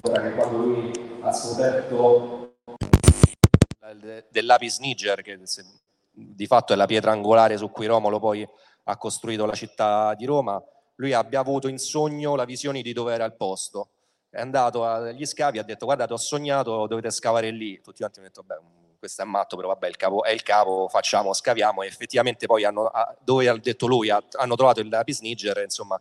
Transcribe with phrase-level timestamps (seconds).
[0.00, 2.58] Che quando lui ha scoperto
[4.30, 5.40] dell'Apis Niger, che
[6.10, 8.48] di fatto è la pietra angolare su cui Romolo poi
[8.84, 10.62] ha costruito la città di Roma,
[10.96, 13.90] lui abbia avuto in sogno la visione di dove era il posto.
[14.30, 17.80] È andato agli scavi, ha detto guardate ho sognato, dovete scavare lì.
[17.80, 18.58] Tutti quanti hanno detto beh,
[19.00, 21.82] questo è matto, però vabbè il capo, è il capo, facciamo, scaviamo.
[21.82, 22.90] E effettivamente poi hanno,
[23.20, 26.00] dove ha detto lui, hanno trovato il lapis niger, insomma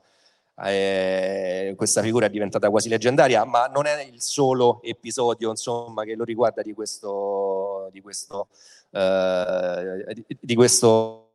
[0.65, 6.15] eh, questa figura è diventata quasi leggendaria, ma non è il solo episodio insomma, che
[6.15, 8.47] lo riguarda di questo, di questo,
[8.91, 11.31] eh, di, di questo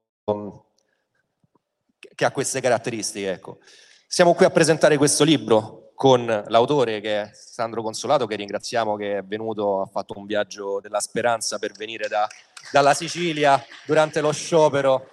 [2.14, 3.30] che ha queste caratteristiche.
[3.30, 3.58] Ecco.
[4.06, 9.18] Siamo qui a presentare questo libro con l'autore che è Sandro Consolato, che ringraziamo che
[9.18, 12.26] è venuto, ha fatto un viaggio della speranza per venire da,
[12.72, 15.06] dalla Sicilia durante lo sciopero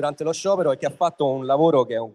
[0.00, 2.12] durante lo sciopero e che ha fatto un lavoro che è un,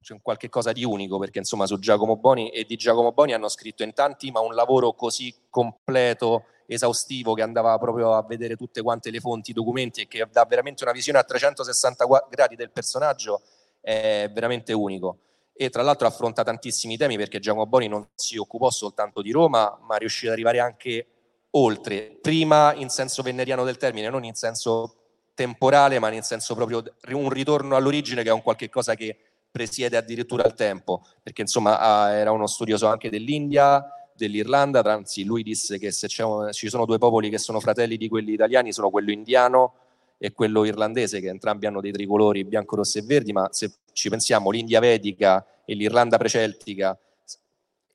[0.00, 3.48] cioè qualche cosa di unico perché insomma su Giacomo Boni e di Giacomo Boni hanno
[3.48, 8.82] scritto in tanti ma un lavoro così completo esaustivo che andava proprio a vedere tutte
[8.82, 12.70] quante le fonti, i documenti e che dà veramente una visione a 360 gradi del
[12.70, 13.42] personaggio
[13.80, 15.18] è veramente unico.
[15.54, 19.78] E tra l'altro affronta tantissimi temi perché Giacomo Boni non si occupò soltanto di Roma
[19.82, 21.06] ma riuscì ad arrivare anche
[21.50, 25.01] oltre, prima in senso venneriano del termine, non in senso
[25.42, 29.16] temporale ma in senso proprio un ritorno all'origine che è un qualche cosa che
[29.50, 35.78] presiede addirittura il tempo perché insomma era uno studioso anche dell'India dell'Irlanda, anzi lui disse
[35.78, 39.74] che se ci sono due popoli che sono fratelli di quelli italiani sono quello indiano
[40.18, 44.08] e quello irlandese, che entrambi hanno dei tricolori bianco, rosso e verdi, ma se ci
[44.08, 46.96] pensiamo l'India vedica e l'Irlanda preceltica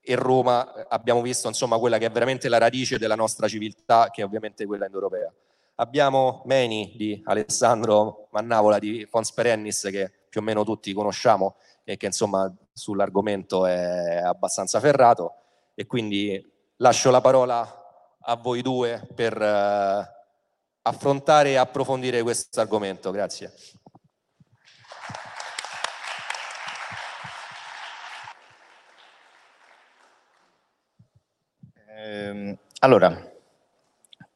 [0.02, 4.22] e Roma abbiamo visto insomma quella che è veramente la radice della nostra civiltà, che
[4.22, 5.34] è ovviamente quella indoeuropea.
[5.80, 11.98] Abbiamo Meni di Alessandro Mannavola di Fons Perennis, che più o meno tutti conosciamo e
[11.98, 15.36] che insomma sull'argomento è abbastanza ferrato
[15.76, 16.44] e quindi
[16.78, 20.12] lascio la parola a voi due per eh,
[20.82, 23.12] affrontare e approfondire questo argomento.
[23.12, 23.54] Grazie.
[31.86, 33.37] Eh, allora,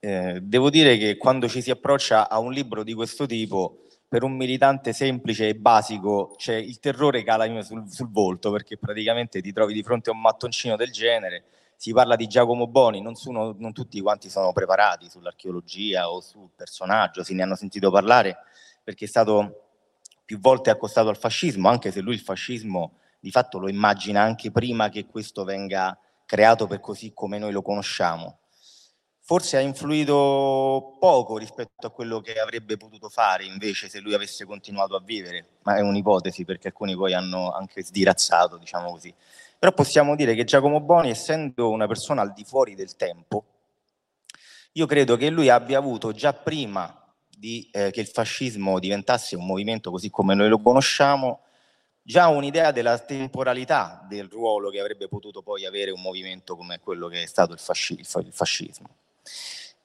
[0.04, 4.24] eh, devo dire che quando ci si approccia a un libro di questo tipo, per
[4.24, 9.53] un militante semplice e basico c'è il terrore cala sul, sul, volto perché praticamente ti
[9.53, 11.44] trovi di fronte a un mattoncino del genere.
[11.76, 16.50] Si parla di Giacomo Boni, non, sono, non tutti quanti sono preparati sull'archeologia o sul
[16.56, 18.38] personaggio, se ne hanno sentito parlare
[18.84, 19.68] perché è stato
[20.26, 24.50] più volte accostato al fascismo, anche se lui il fascismo di fatto lo immagina anche
[24.50, 28.41] prima che questo venga creato per così come noi lo conosciamo
[29.32, 34.44] forse ha influito poco rispetto a quello che avrebbe potuto fare invece se lui avesse
[34.44, 39.14] continuato a vivere, ma è un'ipotesi perché alcuni poi hanno anche sdirazzato, diciamo così.
[39.58, 43.46] Però possiamo dire che Giacomo Boni, essendo una persona al di fuori del tempo,
[44.74, 46.94] io credo che lui abbia avuto già prima
[47.30, 51.44] di, eh, che il fascismo diventasse un movimento così come noi lo conosciamo,
[52.02, 57.08] già un'idea della temporalità del ruolo che avrebbe potuto poi avere un movimento come quello
[57.08, 58.90] che è stato il, fasci- il fascismo.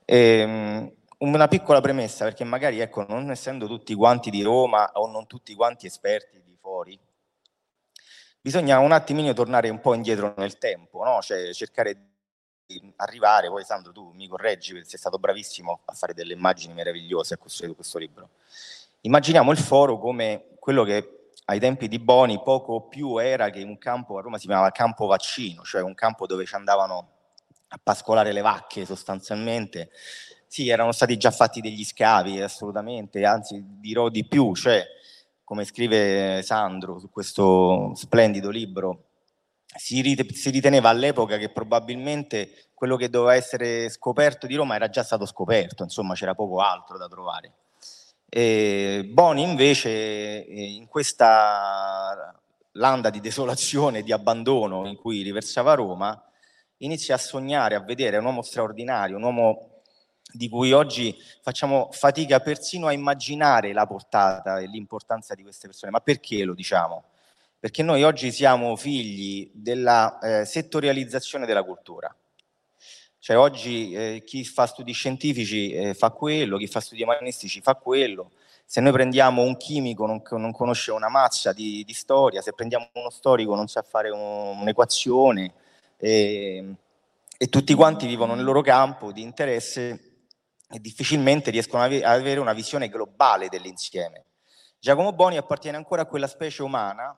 [0.04, 5.26] Ehm, una piccola premessa, perché magari ecco, non essendo tutti quanti di Roma o non
[5.26, 6.98] tutti quanti esperti di fuori,
[8.40, 11.20] bisogna un attimino tornare un po' indietro nel tempo, no?
[11.22, 11.94] cioè cercare
[12.66, 16.74] di arrivare, poi Sandro tu mi correggi perché sei stato bravissimo a fare delle immagini
[16.74, 18.30] meravigliose a costruire questo libro.
[19.02, 23.78] Immaginiamo il foro come quello che ai tempi di Boni poco più era che un
[23.78, 27.15] campo, a Roma si chiamava campo vaccino, cioè un campo dove ci andavano
[27.68, 29.90] a pascolare le vacche sostanzialmente.
[30.46, 34.84] Sì, erano stati già fatti degli scavi, assolutamente, anzi dirò di più, cioè,
[35.44, 39.04] come scrive Sandro su questo splendido libro,
[39.76, 45.26] si, riteneva all'epoca che probabilmente quello che doveva essere scoperto di Roma era già stato
[45.26, 47.52] scoperto, insomma c'era poco altro da trovare.
[48.28, 52.34] E Boni invece in questa
[52.72, 56.22] landa di desolazione di abbandono in cui riversava Roma,
[56.78, 59.70] inizia a sognare, a vedere un uomo straordinario, un uomo
[60.32, 65.92] di cui oggi facciamo fatica persino a immaginare la portata e l'importanza di queste persone.
[65.92, 67.04] Ma perché lo diciamo?
[67.58, 72.14] Perché noi oggi siamo figli della eh, settorializzazione della cultura.
[73.18, 77.74] Cioè oggi eh, chi fa studi scientifici eh, fa quello, chi fa studi umanistici fa
[77.74, 78.32] quello.
[78.64, 82.88] Se noi prendiamo un chimico non, non conosce una mazza di, di, storia, se prendiamo
[82.92, 85.52] uno storico non sa fare un, un'equazione,
[85.96, 86.74] e,
[87.36, 90.14] e tutti quanti vivono nel loro campo di interesse
[90.68, 94.24] e difficilmente riescono ad avere una visione globale dell'insieme.
[94.78, 97.16] Giacomo Boni appartiene ancora a quella specie umana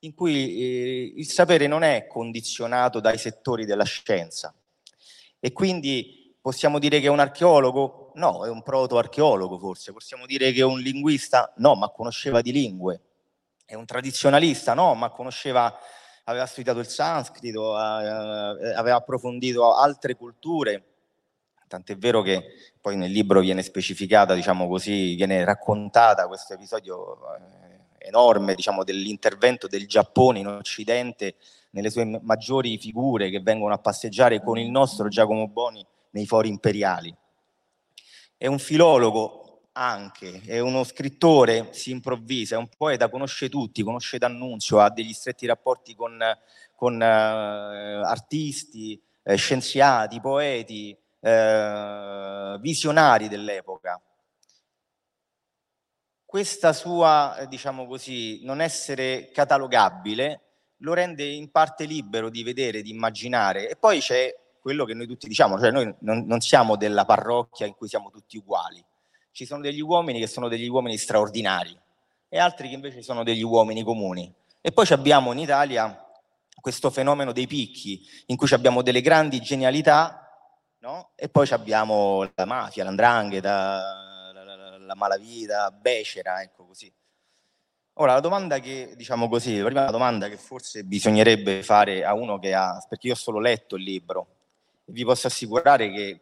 [0.00, 4.54] in cui eh, il sapere non è condizionato dai settori della scienza.
[5.38, 8.12] E quindi possiamo dire che è un archeologo?
[8.14, 9.92] No, è un proto-archeologo forse.
[9.92, 11.52] Possiamo dire che è un linguista?
[11.56, 13.00] No, ma conosceva di lingue.
[13.64, 14.74] È un tradizionalista?
[14.74, 15.78] No, ma conosceva,
[16.24, 20.84] aveva studiato il sanscrito, aveva approfondito altre culture.
[21.66, 22.42] Tant'è vero che
[22.80, 29.68] poi nel libro viene specificata, diciamo così, viene raccontata questo episodio eh, enorme diciamo, dell'intervento
[29.68, 31.36] del Giappone in Occidente
[31.70, 36.48] nelle sue maggiori figure che vengono a passeggiare con il nostro Giacomo Boni nei fori
[36.48, 37.14] imperiali.
[38.36, 39.39] È un filologo
[39.80, 45.12] anche, è uno scrittore, si improvvisa, è un poeta, conosce tutti, conosce D'Annunzio, ha degli
[45.12, 46.18] stretti rapporti con,
[46.74, 54.00] con uh, artisti, eh, scienziati, poeti, eh, visionari dell'epoca
[56.30, 60.42] questa sua, eh, diciamo così, non essere catalogabile
[60.82, 63.68] lo rende in parte libero di vedere, di immaginare.
[63.68, 67.66] E poi c'è quello che noi tutti diciamo, cioè noi non, non siamo della parrocchia
[67.66, 68.80] in cui siamo tutti uguali.
[69.32, 71.78] Ci sono degli uomini che sono degli uomini straordinari
[72.28, 74.32] e altri che invece sono degli uomini comuni.
[74.60, 76.06] E poi abbiamo in Italia
[76.60, 80.28] questo fenomeno dei picchi, in cui abbiamo delle grandi genialità,
[80.80, 81.10] no?
[81.14, 84.00] e poi abbiamo la mafia, l'andrangheta,
[84.90, 86.92] la malavita, becera, ecco così.
[87.94, 92.38] Ora, la domanda che, diciamo così, la prima domanda che forse bisognerebbe fare a uno
[92.38, 94.26] che ha, perché io ho solo letto il libro,
[94.86, 96.20] vi posso assicurare che,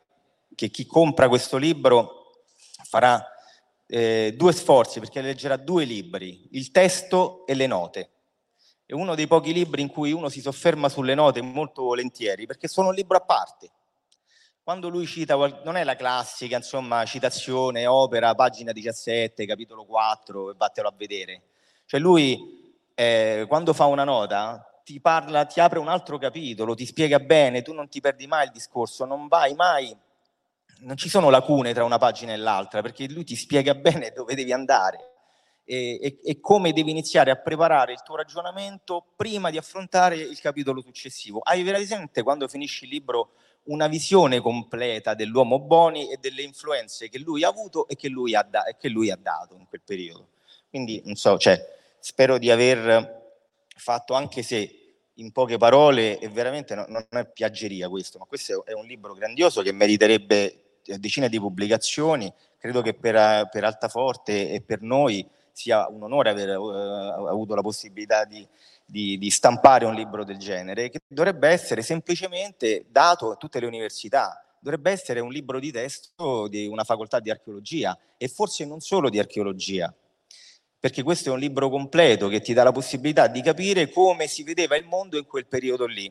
[0.55, 2.18] che chi compra questo libro
[2.89, 3.25] farà
[3.87, 8.11] eh, due sforzi, perché leggerà due libri, il testo e le note.
[8.87, 12.69] È uno dei pochi libri in cui uno si sofferma sulle note molto volentieri, perché
[12.69, 13.71] sono un libro a parte
[14.69, 20.55] quando lui cita, non è la classica, insomma, citazione, opera, pagina 17, capitolo 4, e
[20.59, 21.41] vattelo a vedere.
[21.87, 26.85] Cioè lui, eh, quando fa una nota, ti parla, ti apre un altro capitolo, ti
[26.85, 29.97] spiega bene, tu non ti perdi mai il discorso, non vai mai,
[30.81, 34.35] non ci sono lacune tra una pagina e l'altra, perché lui ti spiega bene dove
[34.35, 35.13] devi andare
[35.65, 40.41] e, e, e come devi iniziare a preparare il tuo ragionamento prima di affrontare il
[40.41, 41.41] capitolo successivo.
[41.41, 43.33] Hai veramente, quando finisci il libro,
[43.65, 48.35] una visione completa dell'uomo Boni e delle influenze che lui ha avuto e che lui
[48.35, 50.29] ha, da- che lui ha dato in quel periodo.
[50.71, 51.63] Quindi, non so, cioè,
[51.99, 53.27] spero di aver
[53.77, 54.73] fatto, anche se
[55.15, 59.13] in poche parole, e veramente no, non è piaggeria questo, ma questo è un libro
[59.13, 62.33] grandioso che meriterebbe decine di pubblicazioni.
[62.59, 65.27] Credo che per, per Altaforte e per noi
[65.59, 68.47] sia un onore aver uh, avuto la possibilità di,
[68.85, 73.67] di, di, stampare un libro del genere, che dovrebbe essere semplicemente dato a tutte le
[73.67, 78.81] università, dovrebbe essere un libro di testo di una facoltà di archeologia e forse non
[78.81, 79.93] solo di archeologia,
[80.79, 84.45] perché questo è un libro completo che ti dà la possibilità di capire come si
[84.45, 86.07] vedeva il mondo in quel periodo lì.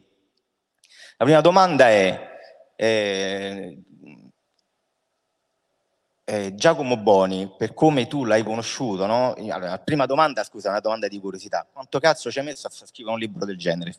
[1.18, 2.38] La prima domanda è,
[2.76, 3.78] eh,
[6.30, 9.34] eh, Giacomo Boni, per come tu l'hai conosciuto, no?
[9.50, 11.66] Allora, prima domanda, scusa, una domanda di curiosità.
[11.72, 13.96] Quanto cazzo ci hai messo a scrivere un libro del genere?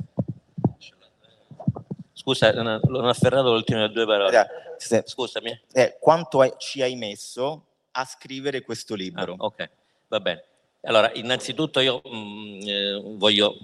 [2.13, 4.47] Scusa, non ho afferrato le ultime due parole.
[4.77, 5.59] Se, Scusami.
[5.73, 9.33] Eh, quanto hai, ci hai messo a scrivere questo libro?
[9.33, 9.71] Ah, ok,
[10.09, 10.45] va bene.
[10.83, 13.57] Allora, innanzitutto io mh, mm, eh, voglio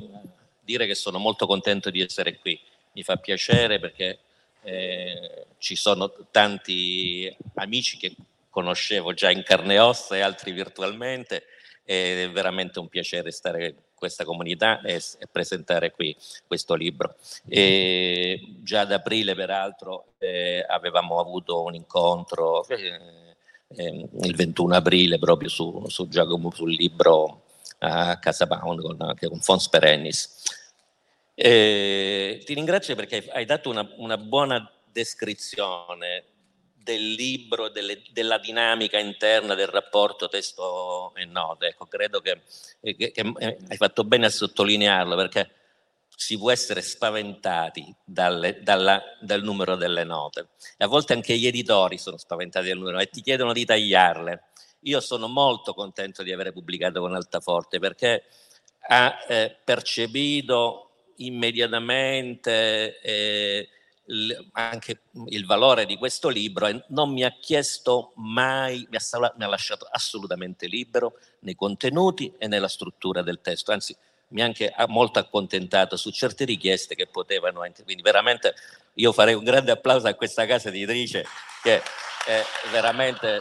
[0.61, 2.59] dire che sono molto contento di essere qui.
[2.93, 4.21] Mi fa piacere perché
[4.63, 8.17] eh, ci sono tanti amici che
[8.55, 11.43] conoscevo già in carne e ossa e altri virtualmente
[11.83, 17.17] è veramente un piacere stare in questa comunità e, e presentare qui questo libro.
[17.49, 23.35] E già ad aprile peraltro eh, avevamo avuto un incontro eh,
[23.77, 27.43] eh, il 21 aprile proprio su, su Giacomo sul libro
[27.81, 30.63] a Casa Pound con, con Fons Perennis.
[31.35, 36.34] ti ringrazio perché hai dato una, una buona descrizione
[36.85, 41.69] del libro, delle, della dinamica interna del rapporto testo e note.
[41.69, 42.43] Ecco, credo che,
[42.83, 45.51] che, che, eh, hai fatto bene a sottolinearlo perché
[46.15, 50.49] si può essere spaventati dalle, dalla, dal numero delle note.
[50.77, 54.43] E a volte anche gli editori sono spaventati dal numero e ti chiedono di tagliarle.
[54.81, 58.25] Io sono molto contento di aver pubblicato con Altaforte perché
[58.89, 63.69] ha eh, percepito immediatamente eh,
[64.53, 69.45] anche il valore di questo libro e non mi ha chiesto mai, mi ha, mi
[69.45, 73.97] ha, lasciato assolutamente libero nei contenuti e nella struttura del testo, anzi
[74.29, 78.55] mi ha anche molto accontentato su certe richieste che potevano anche, quindi veramente
[78.95, 81.25] io farei un grande applauso a questa casa editrice
[81.63, 81.83] che
[82.27, 83.41] è veramente...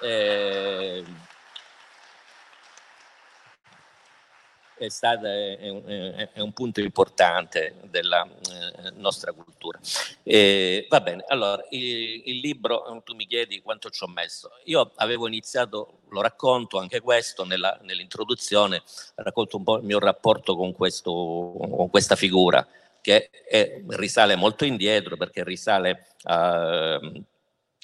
[0.00, 1.30] Eh,
[4.84, 9.78] è, stata, è, è un punto importante della eh, nostra cultura.
[10.22, 14.50] E, va bene, allora il, il, libro, tu mi chiedi quanto ci ho messo.
[14.64, 18.82] Io avevo iniziato, lo racconto anche questo nella, nell'introduzione,
[19.16, 22.66] racconto un po' il mio rapporto con, questo, con questa figura
[23.00, 26.98] che è, risale molto indietro perché risale a,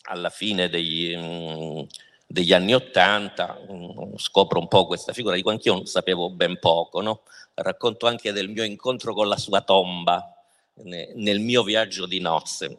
[0.03, 1.83] alla fine degli, mm,
[2.31, 3.59] degli anni Ottanta,
[4.17, 7.23] scopro un po' questa figura, dico anch'io sapevo ben poco, no?
[7.55, 10.33] racconto anche del mio incontro con la sua tomba
[10.85, 12.77] nel mio viaggio di nozze,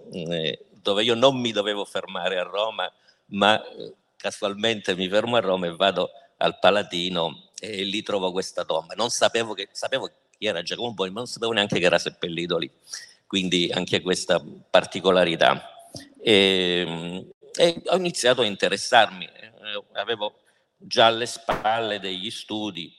[0.69, 2.89] dove io non mi dovevo fermare a Roma,
[3.31, 8.63] ma eh, casualmente mi fermo a Roma e vado al Palatino e lì trovo questa
[8.63, 8.93] tomba.
[8.95, 12.57] Non sapevo che, sapevo chi era Giacomo Boni, ma non sapevo neanche che era seppellito
[12.57, 12.71] lì.
[13.27, 15.69] Quindi anche questa particolarità.
[16.21, 17.25] E,
[17.59, 20.43] e ho iniziato a interessarmi, eh, avevo
[20.77, 22.95] già alle spalle degli studi,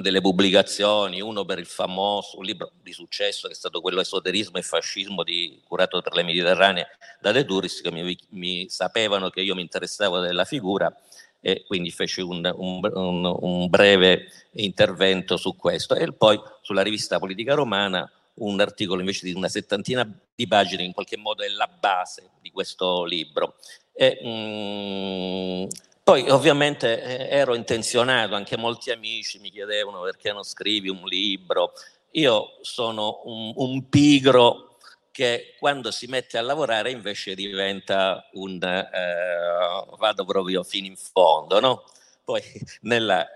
[0.00, 4.58] delle pubblicazioni, uno per il famoso un libro di successo che è stato quello Esoterismo
[4.58, 6.86] e Fascismo di, curato per le Mediterranee
[7.20, 10.92] da De Turis, che mi, mi sapevano che io mi interessavo della figura
[11.40, 15.94] e quindi feci un, un, un, breve intervento su questo.
[15.94, 18.10] E poi sulla rivista Politica Romana
[18.40, 22.50] un articolo invece di una settantina di pagine in qualche modo è la base di
[22.50, 23.56] questo libro.
[23.92, 25.68] E, mm,
[26.02, 31.72] poi ovviamente eh, ero intenzionato, anche molti amici mi chiedevano perché non scrivi un libro.
[32.12, 34.78] Io sono un, un pigro
[35.12, 41.60] che quando si mette a lavorare invece diventa un eh, vado proprio fino in fondo,
[41.60, 41.84] no?
[42.24, 42.42] Poi
[42.82, 43.26] nella,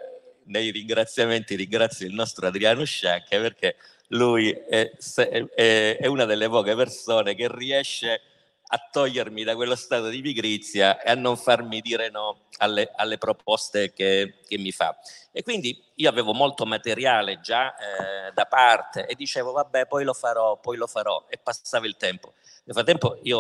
[0.47, 3.77] nei ringraziamenti ringrazio il nostro Adriano Sciacca perché
[4.09, 8.21] lui è, è, è, una delle poche persone che riesce
[8.67, 13.19] a togliermi da quello stato di pigrizia e a non farmi dire no alle, alle
[13.19, 14.97] proposte che, che, mi fa.
[15.33, 20.15] E quindi io avevo molto materiale già eh, da parte e dicevo vabbè poi lo
[20.15, 22.35] farò, poi lo farò e passava il tempo.
[22.65, 23.39] Nel frattempo io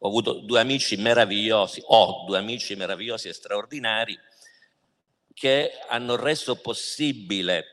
[0.00, 4.18] ho avuto due amici meravigliosi, ho due amici meravigliosi e straordinari
[5.34, 7.64] che hanno reso possibile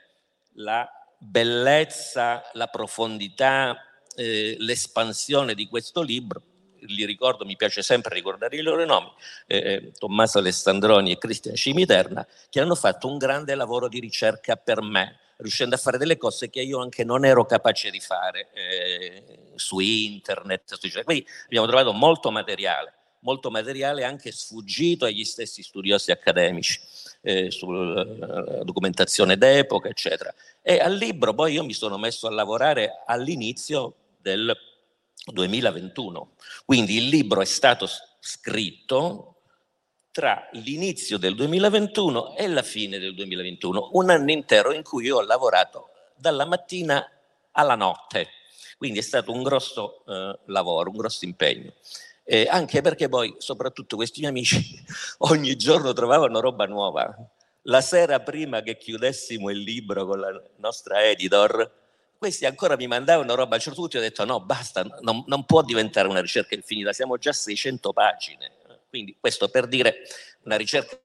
[0.56, 0.88] la
[1.26, 3.78] bellezza, la profondità,
[4.16, 6.42] eh, l'espansione di questo libro
[6.88, 9.12] li ricordo, mi piace sempre ricordare i loro nomi,
[9.48, 14.56] eh, eh, Tommaso Alessandroni e Cristian Cimiterna, che hanno fatto un grande lavoro di ricerca
[14.56, 18.50] per me, riuscendo a fare delle cose che io anche non ero capace di fare
[18.54, 20.76] eh, su internet.
[20.76, 26.80] Su, quindi abbiamo trovato molto materiale, molto materiale anche sfuggito agli stessi studiosi accademici.
[27.28, 28.04] Eh, sulla
[28.62, 30.32] documentazione d'epoca, eccetera.
[30.62, 34.56] E al libro poi io mi sono messo a lavorare all'inizio del
[35.34, 36.34] 2021.
[36.66, 37.88] Quindi il libro è stato
[38.20, 39.38] scritto
[40.12, 45.18] tra l'inizio del 2021 e la fine del 2021, un anno intero in cui io
[45.18, 47.04] ho lavorato dalla mattina
[47.54, 48.30] alla notte.
[48.78, 51.74] Quindi è stato un grosso eh, lavoro, un grosso impegno.
[52.28, 54.58] Eh, anche perché poi, soprattutto questi miei amici,
[55.30, 57.16] ogni giorno trovavano roba nuova.
[57.68, 61.72] La sera prima che chiudessimo il libro con la nostra editor,
[62.18, 65.46] questi ancora mi mandavano roba, a un certo punto ho detto no, basta, non, non
[65.46, 68.52] può diventare una ricerca infinita, siamo già a 600 pagine.
[68.90, 69.98] Quindi questo per dire
[70.44, 70.98] una ricerca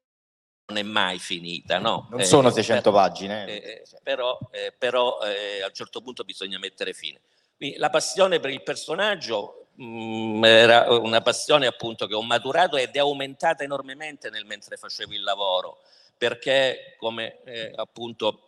[0.67, 2.09] non è mai finita, no?
[2.11, 3.47] Non sono eh, 600 per, pagine.
[3.47, 7.21] Eh, eh, però, eh, però eh, a un certo punto bisogna mettere fine.
[7.57, 12.95] Quindi la passione per il personaggio mm, era una passione appunto che ho maturato ed
[12.95, 15.81] è aumentata enormemente nel mentre facevo il lavoro,
[16.17, 18.45] perché come eh, appunto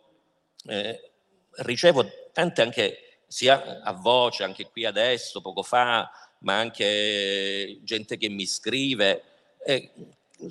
[1.57, 8.29] ricevo tante anche sia a voce, anche qui adesso, poco fa, ma anche gente che
[8.29, 9.23] mi scrive.
[9.65, 9.91] Eh,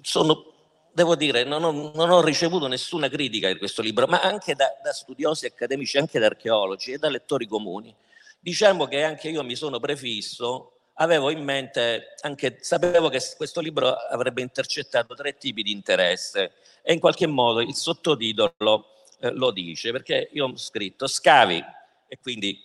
[0.00, 0.52] sono,
[0.92, 4.66] devo dire, non ho, non ho, ricevuto nessuna critica di questo libro, ma anche da,
[4.82, 7.94] da studiosi accademici, anche da archeologi e da lettori comuni.
[8.44, 13.94] Diciamo che anche io mi sono prefisso, avevo in mente, anche sapevo che questo libro
[13.94, 18.86] avrebbe intercettato tre tipi di interesse e in qualche modo il sottotitolo
[19.20, 21.64] eh, lo dice, perché io ho scritto scavi
[22.08, 22.64] e quindi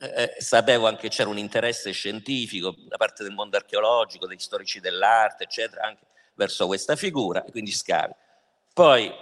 [0.00, 4.40] eh, eh, sapevo anche che c'era un interesse scientifico da parte del mondo archeologico, degli
[4.40, 8.14] storici dell'arte, eccetera, anche verso questa figura, e quindi scavi.
[8.74, 9.12] Poi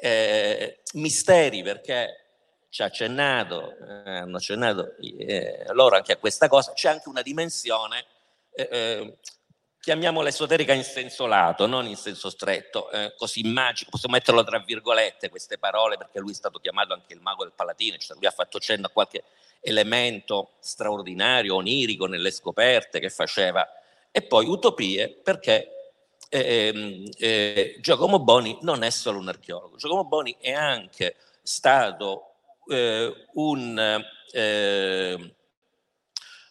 [0.00, 2.23] eh, misteri, perché
[2.74, 7.22] ci ha accennato, eh, hanno accennato eh, loro anche a questa cosa, c'è anche una
[7.22, 8.04] dimensione
[8.52, 9.16] eh,
[9.78, 14.58] chiamiamola esoterica in senso lato, non in senso stretto, eh, così magico, possiamo metterlo tra
[14.58, 18.26] virgolette queste parole perché lui è stato chiamato anche il mago del Palatino, cioè lui
[18.26, 19.22] ha fatto cenno a qualche
[19.60, 23.64] elemento straordinario, onirico nelle scoperte che faceva,
[24.10, 25.92] e poi utopie perché
[26.28, 32.30] eh, eh, Giacomo Boni non è solo un archeologo, Giacomo Boni è anche stato
[32.68, 34.04] eh, un...
[34.32, 35.34] Eh,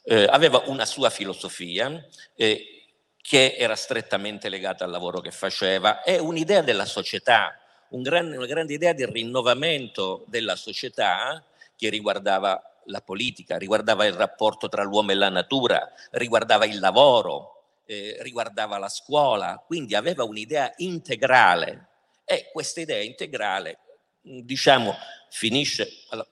[0.05, 2.05] eh, aveva una sua filosofia
[2.35, 6.03] che era strettamente legata al lavoro che faceva.
[6.03, 7.57] E un'idea della società,
[7.91, 11.41] un grande, una grande idea di rinnovamento della società
[11.77, 17.63] che riguardava la politica, riguardava il rapporto tra l'uomo e la natura, riguardava il lavoro,
[17.85, 21.87] eh, riguardava la scuola, quindi aveva un'idea integrale.
[22.25, 23.79] E questa idea integrale,
[24.23, 24.95] diciamo,
[25.29, 26.27] finisce, allora,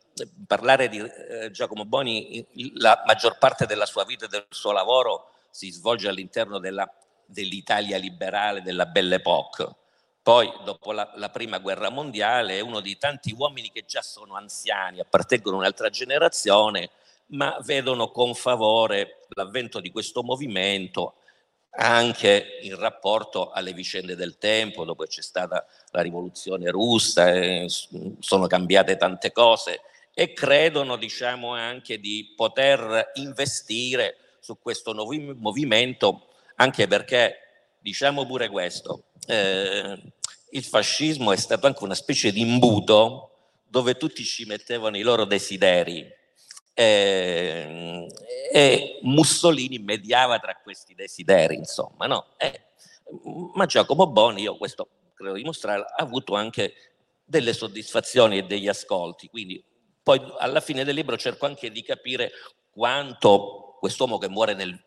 [0.48, 5.30] parlare di eh, Giacomo Boni, la maggior parte della sua vita e del suo lavoro
[5.50, 6.92] si svolge all'interno della,
[7.26, 9.76] dell'Italia liberale della Belle Époque,
[10.24, 14.36] poi, dopo la, la, prima guerra mondiale, è uno di tanti uomini che già sono
[14.36, 16.92] anziani, appartengono a un'altra generazione,
[17.28, 21.16] ma vedono con favore l'avvento di questo movimento
[21.74, 27.32] anche in rapporto alle vicende del tempo, dopo c'è stata la rivoluzione russa,
[28.20, 29.82] sono cambiate tante cose
[30.14, 37.38] e credono diciamo, anche di poter investire su questo nuovo movimento, anche perché,
[37.80, 39.98] diciamo pure questo, eh,
[40.52, 43.28] il fascismo è stato anche una specie di imbuto
[43.68, 46.20] dove tutti ci mettevano i loro desideri
[46.74, 48.08] eh,
[48.54, 52.28] e Mussolini mediava tra questi desideri, insomma, no?
[52.38, 52.68] Eh,
[53.54, 56.74] ma Giacomo Boni, io questo credo dimostrare, ha avuto anche
[57.24, 59.64] delle soddisfazioni e degli ascolti, quindi
[60.04, 62.32] poi alla fine del libro cerco anche di capire
[62.72, 64.78] quanto quest'uomo che muore nel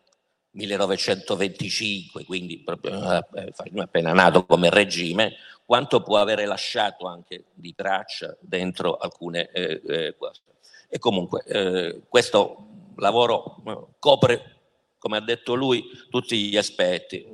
[0.51, 8.37] 1925, quindi proprio eh, appena nato come regime, quanto può avere lasciato anche di traccia
[8.39, 10.15] dentro alcune eh, eh.
[10.95, 14.59] E comunque eh, questo lavoro eh, copre,
[14.97, 17.27] come ha detto lui, tutti gli aspetti,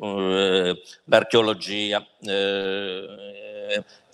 [1.03, 2.03] l'archeologia,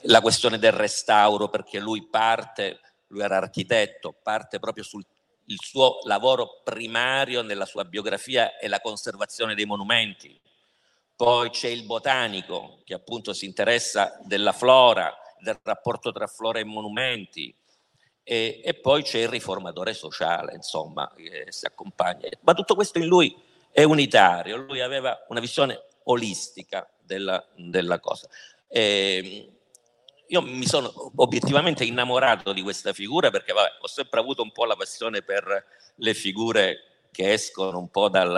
[0.02, 5.06] la questione del restauro, perché lui parte, lui era architetto, parte proprio sul
[5.56, 10.38] suo lavoro primario nella sua biografia è la conservazione dei monumenti.
[11.16, 16.66] Poi c'è il botanico che appunto si interessa della flora, del rapporto tra flora e
[16.66, 17.56] monumenti.
[18.30, 22.28] E, e poi c'è il riformatore sociale, insomma, che si accompagna.
[22.42, 23.34] Ma tutto questo in lui
[23.72, 28.28] è unitario, lui aveva una visione olistica della, della cosa.
[28.68, 29.50] E,
[30.28, 34.66] io mi sono obiettivamente innamorato di questa figura perché vabbè, ho sempre avuto un po'
[34.66, 38.36] la passione per le figure che escono un po' dal,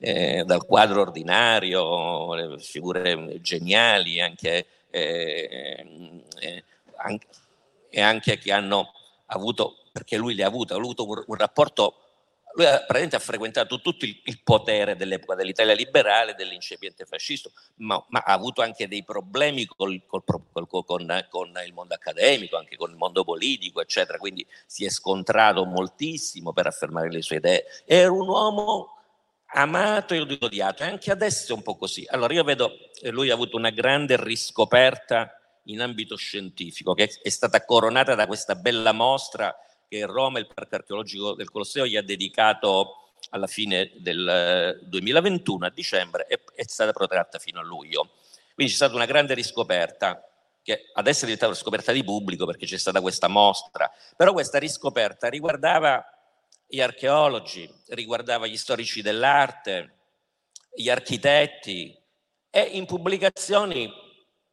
[0.00, 5.86] eh, eh, dal quadro ordinario, le figure geniali anche, eh,
[6.40, 6.64] eh
[6.96, 7.26] anche,
[7.92, 8.92] e anche che hanno
[9.26, 11.96] avuto, perché lui le ha avuto, ha avuto un, un rapporto
[12.54, 18.02] lui ha, praticamente ha frequentato tutto il, il potere dell'epoca dell'Italia liberale, dell'incipiente fascismo, ma,
[18.08, 22.76] ma, ha avuto anche dei problemi col, col, col, con, con, il mondo accademico, anche
[22.76, 24.18] con il mondo politico, eccetera.
[24.18, 27.64] Quindi si è scontrato moltissimo per affermare le sue idee.
[27.86, 28.96] Era un uomo
[29.54, 32.06] amato e odiato, e anche adesso è un po' così.
[32.08, 37.28] Allora io vedo che lui ha avuto una grande riscoperta in ambito scientifico, che è
[37.28, 39.54] stata coronata da questa bella mostra
[39.88, 45.68] che Roma, il Parco archeologico del Colosseo, gli ha dedicato alla fine del 2021, eh,
[45.68, 48.12] a dicembre, e è stata protratta fino a luglio.
[48.54, 50.26] Quindi c'è stata una grande riscoperta,
[50.62, 54.58] che adesso è diventata una scoperta di pubblico perché c'è stata questa mostra, però questa
[54.58, 56.04] riscoperta riguardava
[56.66, 59.96] gli archeologi, riguardava gli storici dell'arte,
[60.74, 61.94] gli architetti
[62.48, 63.92] e in pubblicazioni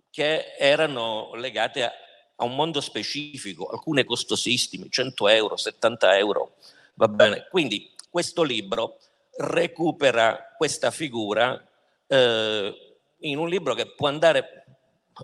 [0.10, 1.92] che erano legate a,
[2.38, 6.56] a un mondo specifico, alcune costosissime, 100 euro, 70 euro,
[6.96, 7.48] va bene.
[7.50, 8.98] Quindi questo libro
[9.38, 11.62] recupera questa figura
[12.08, 14.66] eh, in un libro che può andare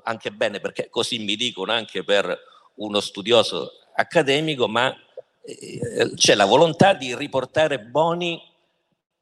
[0.03, 2.37] anche bene, perché così mi dicono anche per
[2.75, 4.95] uno studioso accademico, ma
[5.41, 8.41] eh, c'è la volontà di riportare Boni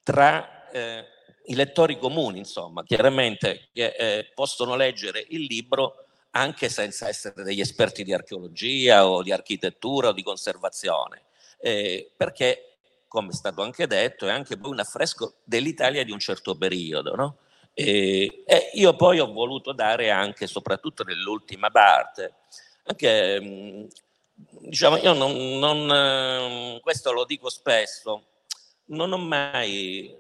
[0.02, 1.06] tra eh,
[1.45, 7.60] i lettori comuni, insomma, chiaramente che eh, possono leggere il libro anche senza essere degli
[7.60, 11.23] esperti di archeologia o di architettura o di conservazione,
[11.60, 12.77] eh, perché,
[13.08, 17.15] come è stato anche detto, è anche poi un affresco dell'Italia di un certo periodo.
[17.15, 17.38] No?
[17.73, 22.36] E, e, io poi ho voluto dare anche, soprattutto nell'ultima parte,
[22.86, 23.89] anche,
[24.34, 28.25] diciamo, io non, non, questo lo dico spesso,
[28.93, 30.15] non ho mai,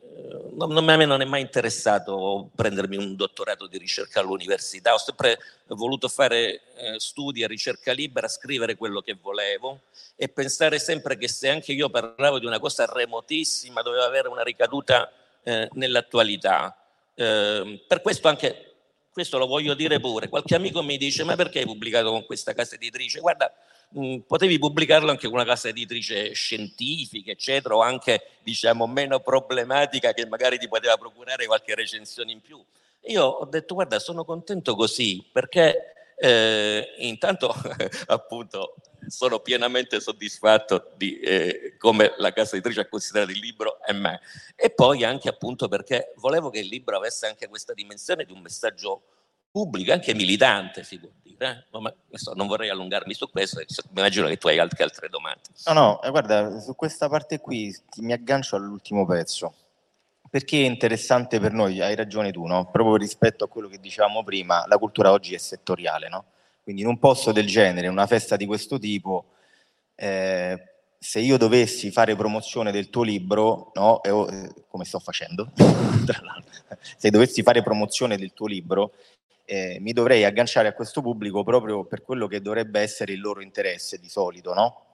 [0.55, 6.07] non, non, non è mai interessato prendermi un dottorato di ricerca all'università, ho sempre voluto
[6.09, 9.81] fare eh, studi a ricerca libera, scrivere quello che volevo
[10.15, 14.43] e pensare sempre che se anche io parlavo di una cosa remotissima doveva avere una
[14.43, 15.11] ricaduta
[15.43, 16.77] eh, nell'attualità.
[17.15, 18.73] eh, per questo anche
[19.13, 20.27] questo lo voglio dire pure.
[20.27, 23.19] Qualche amico mi dice: Ma perché hai pubblicato con questa casa editrice?
[23.19, 23.53] Guarda,
[23.97, 30.13] mm, potevi pubblicarlo anche con una casa editrice scientifica, eccetera, o anche diciamo meno problematica
[30.13, 32.63] che magari ti poteva procurare qualche recensione in più.
[33.07, 37.53] Io ho detto: Guarda, sono contento così perché eh, intanto
[38.07, 38.75] appunto
[39.07, 44.21] sono pienamente soddisfatto di eh, come la casa editrice ha considerato il libro e me.
[44.55, 48.39] E poi anche appunto perché volevo che il libro avesse anche questa dimensione di un
[48.39, 49.01] messaggio
[49.53, 51.65] pubblico, anche militante, si può dire.
[51.71, 51.79] Eh?
[51.79, 51.93] Ma,
[52.33, 53.61] non vorrei allungarmi su questo,
[53.95, 55.41] immagino che tu hai anche altre domande.
[55.65, 59.53] No, no, eh, guarda, su questa parte qui mi aggancio all'ultimo pezzo.
[60.27, 62.65] Perché è interessante per noi, hai ragione tu, no?
[62.71, 66.25] proprio rispetto a quello che dicevamo prima, la cultura oggi è settoriale, no?
[66.63, 69.25] Quindi in un posto del genere, una festa di questo tipo,
[69.93, 75.51] eh, se io dovessi fare promozione del tuo libro, no, eh, come sto facendo,
[76.97, 78.93] se dovessi fare promozione del tuo libro,
[79.45, 83.41] eh, mi dovrei agganciare a questo pubblico proprio per quello che dovrebbe essere il loro
[83.41, 84.85] interesse di solito, no?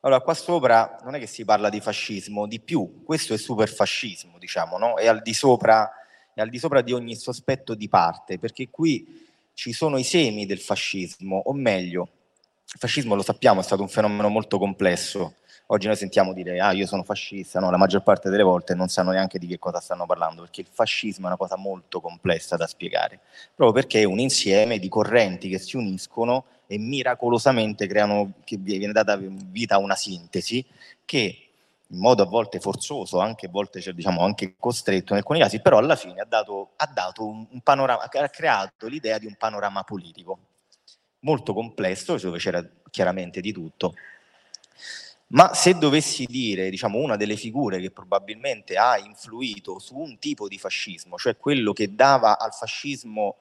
[0.00, 4.38] Allora, qua sopra non è che si parla di fascismo, di più, questo è superfascismo,
[4.38, 4.96] diciamo, no?
[4.96, 5.90] È al di sopra,
[6.34, 10.44] è al di, sopra di ogni sospetto di parte, perché qui ci sono i semi
[10.44, 12.08] del fascismo, o meglio,
[12.66, 15.36] il fascismo lo sappiamo è stato un fenomeno molto complesso.
[15.68, 18.88] Oggi noi sentiamo dire ah io sono fascista, no, la maggior parte delle volte non
[18.88, 22.56] sanno neanche di che cosa stanno parlando, perché il fascismo è una cosa molto complessa
[22.56, 23.20] da spiegare,
[23.54, 28.92] proprio perché è un insieme di correnti che si uniscono e miracolosamente creano, che viene
[28.92, 30.64] data vita a una sintesi
[31.06, 31.44] che
[31.88, 35.60] in modo a volte forzoso, anche a volte cioè, diciamo anche costretto in alcuni casi,
[35.60, 39.82] però alla fine ha dato, ha dato un, panorama, ha creato l'idea di un panorama
[39.82, 40.38] politico.
[41.20, 43.94] Molto complesso, dove c'era chiaramente di tutto.
[45.34, 50.46] Ma se dovessi dire, diciamo, una delle figure che probabilmente ha influito su un tipo
[50.46, 53.38] di fascismo, cioè quello che dava al fascismo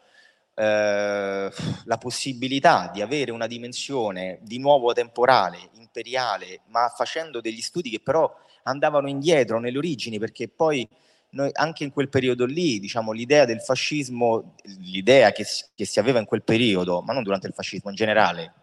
[0.55, 1.51] eh,
[1.83, 7.99] la possibilità di avere una dimensione di nuovo temporale, imperiale, ma facendo degli studi che
[7.99, 8.31] però
[8.63, 10.87] andavano indietro nelle origini, perché poi
[11.31, 16.17] noi, anche in quel periodo lì, diciamo, l'idea del fascismo, l'idea che, che, si aveva
[16.17, 18.53] in quel periodo, ma non durante il fascismo in generale,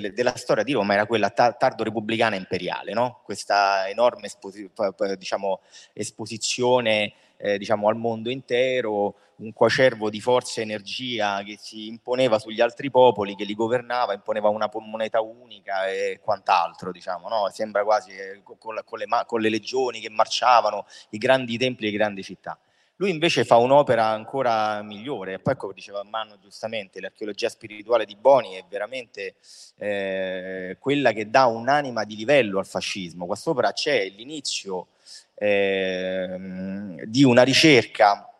[0.00, 3.20] del, della storia di Roma era quella ta- tardo repubblicana imperiale, no?
[3.24, 4.70] questa enorme esposi-
[5.16, 5.60] diciamo,
[5.92, 12.38] esposizione eh, diciamo, al mondo intero, un coacervo di forza e energia che si imponeva
[12.38, 17.50] sugli altri popoli, che li governava, imponeva una moneta unica e quant'altro, diciamo, no?
[17.52, 21.90] sembra quasi eh, con, con, le, con le legioni che marciavano, i grandi templi e
[21.90, 22.56] le grandi città.
[23.02, 28.14] Lui invece fa un'opera ancora migliore, e poi come diceva Manno giustamente, l'archeologia spirituale di
[28.14, 29.34] Boni è veramente
[29.78, 33.26] eh, quella che dà un'anima di livello al fascismo.
[33.26, 34.86] Qua sopra c'è l'inizio
[35.34, 36.38] eh,
[37.06, 38.32] di una ricerca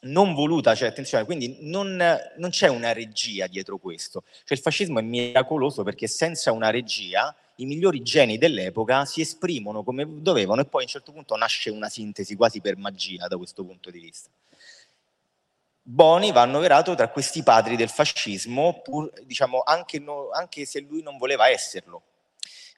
[0.00, 1.96] non voluta, cioè attenzione, quindi non,
[2.36, 4.24] non, c'è una regia dietro questo.
[4.26, 9.82] Cioè il fascismo è miracoloso perché senza una regia i migliori geni dell'epoca si esprimono
[9.82, 13.36] come dovevano e poi a un certo punto nasce una sintesi quasi per magia da
[13.36, 14.28] questo punto di vista.
[15.82, 21.02] Boni va annoverato tra questi padri del fascismo, pur, diciamo, anche, no, anche se lui
[21.02, 22.02] non voleva esserlo.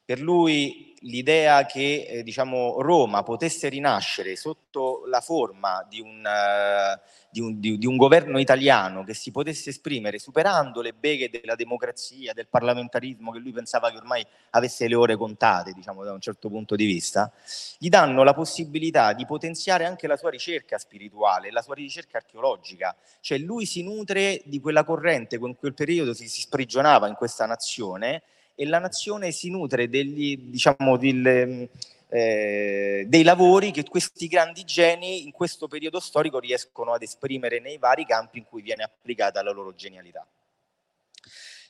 [0.05, 7.01] Per lui l'idea che eh, diciamo, Roma potesse rinascere sotto la forma di un, uh,
[7.31, 11.55] di, un, di, di un, governo italiano che si potesse esprimere superando le beghe della
[11.55, 16.21] democrazia, del parlamentarismo che lui pensava che ormai avesse le ore contate, diciamo, da un
[16.21, 17.33] certo punto di vista,
[17.79, 22.95] gli danno la possibilità di potenziare anche la sua ricerca spirituale, la sua ricerca archeologica.
[23.21, 27.15] Cioè lui si nutre di quella corrente che in quel periodo si, si sprigionava in
[27.15, 28.23] questa nazione
[28.55, 31.69] e la nazione si nutre degli, diciamo, del,
[32.09, 37.79] eh, dei lavori che questi grandi geni in questo periodo storico riescono ad esprimere nei
[37.79, 40.27] vari campi in cui viene applicata la loro genialità.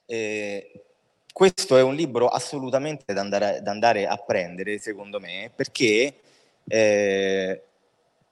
[0.05, 0.83] Eh,
[1.33, 6.15] questo è un libro assolutamente da andare, da andare a prendere, secondo me, perché
[6.67, 7.63] eh,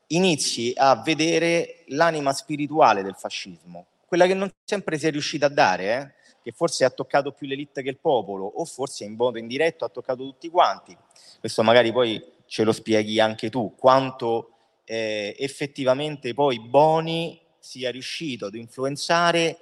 [0.09, 5.51] inizi a vedere l'anima spirituale del fascismo, quella che non sempre si è riuscita a
[5.51, 6.20] dare, eh?
[6.51, 9.89] Che forse ha toccato più l'elite che il popolo o forse in modo indiretto ha
[9.89, 10.97] toccato tutti quanti.
[11.39, 14.51] Questo magari poi ce lo spieghi anche tu, quanto
[14.85, 19.59] eh, effettivamente poi Boni sia riuscito ad influenzare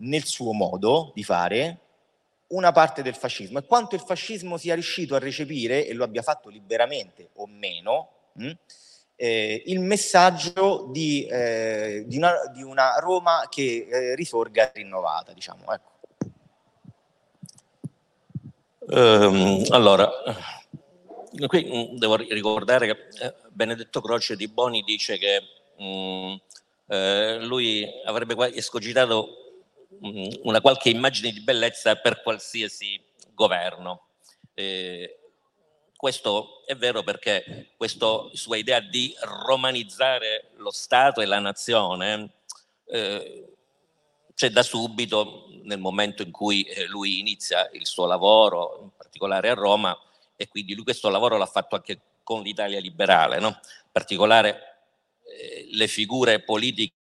[0.00, 1.80] nel suo modo di fare
[2.48, 6.22] una parte del fascismo e quanto il fascismo sia riuscito a recepire, e lo abbia
[6.22, 8.50] fatto liberamente o meno, mh,
[9.16, 15.32] eh, il messaggio di, eh, di, una, di, una, Roma che eh, risorga rinnovata.
[15.32, 15.97] Diciamo, ecco.
[18.90, 20.10] Um, allora,
[21.46, 25.42] qui mm, devo ricordare che eh, Benedetto Croce di Boni dice che
[25.76, 26.40] um,
[26.86, 29.28] eh, lui avrebbe escogitato
[30.02, 32.98] mm, una qualche immagine di bellezza per qualsiasi
[33.34, 34.06] governo.
[34.54, 35.18] Eh,
[35.94, 42.30] questo è vero perché questa sua idea di romanizzare lo Stato e la nazione
[42.86, 43.57] eh,
[44.38, 49.50] c'è da subito nel momento in cui eh, lui inizia il suo lavoro, in particolare
[49.50, 49.98] a Roma,
[50.36, 53.48] e quindi lui questo lavoro l'ha fatto anche con l'Italia liberale, no?
[53.48, 54.84] in particolare
[55.24, 56.94] eh, le figure politiche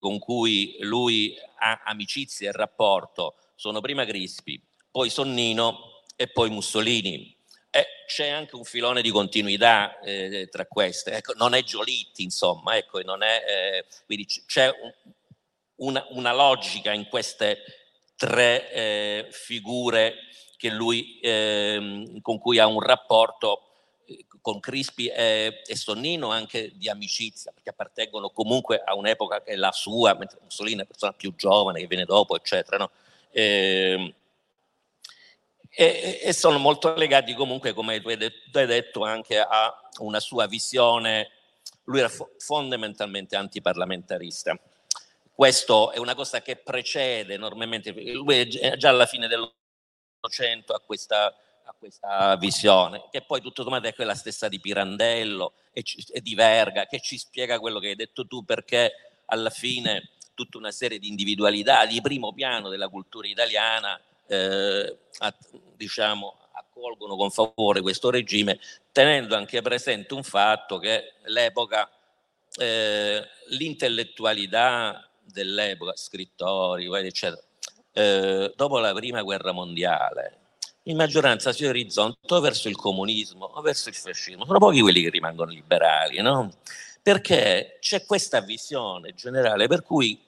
[0.00, 7.36] con cui lui ha amicizia e rapporto sono prima Crispi, poi Sonnino e poi Mussolini.
[7.70, 11.12] E c'è anche un filone di continuità eh, tra queste.
[11.12, 14.92] Ecco, non è Giolitti, insomma, ecco, non è, eh, quindi c'è un,
[15.78, 17.62] una, una, logica in queste
[18.16, 20.14] tre eh, figure
[20.70, 23.62] lui, ehm, con cui ha un rapporto
[24.06, 29.52] eh, con Crispi e, e, Sonnino anche di amicizia, perché appartengono comunque a un'epoca che
[29.52, 32.76] è la sua, mentre Mussolini è una persona più giovane che viene dopo, eccetera.
[32.78, 32.90] No?
[33.30, 34.14] E,
[35.70, 41.30] e, e, sono molto legati comunque, come tu hai detto, anche a una sua visione,
[41.84, 44.58] lui era fo- fondamentalmente antiparlamentarista.
[45.38, 51.26] Questo è una cosa che precede enormemente, lui è già alla fine dell'Ottocento a questa,
[51.26, 56.34] a questa visione, che poi tutto sommato è quella stessa di Pirandello e, e di
[56.34, 60.98] Verga, che ci spiega quello che hai detto tu, perché alla fine tutta una serie
[60.98, 63.96] di individualità di primo piano della cultura italiana
[64.26, 65.34] eh, a,
[65.76, 68.58] diciamo, accolgono con favore questo regime,
[68.90, 71.88] tenendo anche presente un fatto che l'epoca,
[72.56, 77.42] eh, l'intellettualità dell'epoca, scrittori, eccetera,
[77.92, 80.38] eh, dopo la prima guerra mondiale,
[80.84, 84.44] in maggioranza si orizzonta verso il comunismo o verso il fascismo.
[84.46, 86.50] Sono pochi quelli che rimangono liberali, no?
[87.02, 90.18] Perché c'è questa visione generale per cui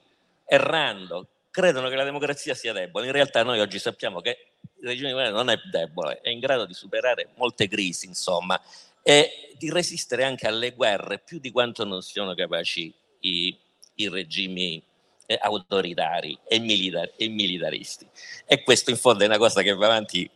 [0.45, 3.07] errando credono che la democrazia sia debole.
[3.07, 6.73] In realtà noi oggi sappiamo che il regime non è debole, è in grado di
[6.73, 8.59] superare molte crisi, insomma,
[9.03, 13.57] e di resistere anche alle guerre più di quanto non siano capaci i,
[13.95, 14.81] i regimi
[15.25, 18.07] eh, autoritari e, militar, e militaristi.
[18.45, 20.29] E questo in fondo è una cosa che va avanti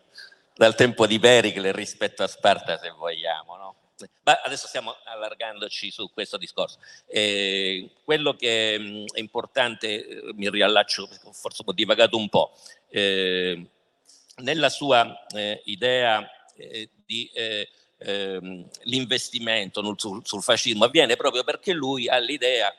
[0.56, 3.76] dal tempo di Pericle rispetto a Sparta, se vogliamo, no?
[4.24, 6.80] Ma adesso stiamo allargandoci su questo discorso.
[7.08, 12.58] Eh, quello che mh, è importante, eh, mi riallaccio, forse ho divagato un po',
[12.90, 13.70] eh,
[14.38, 17.70] nella sua eh, idea eh, di eh,
[18.00, 22.74] ehm, l'investimento sul, sul, fascismo avviene proprio perché lui ha l'idea,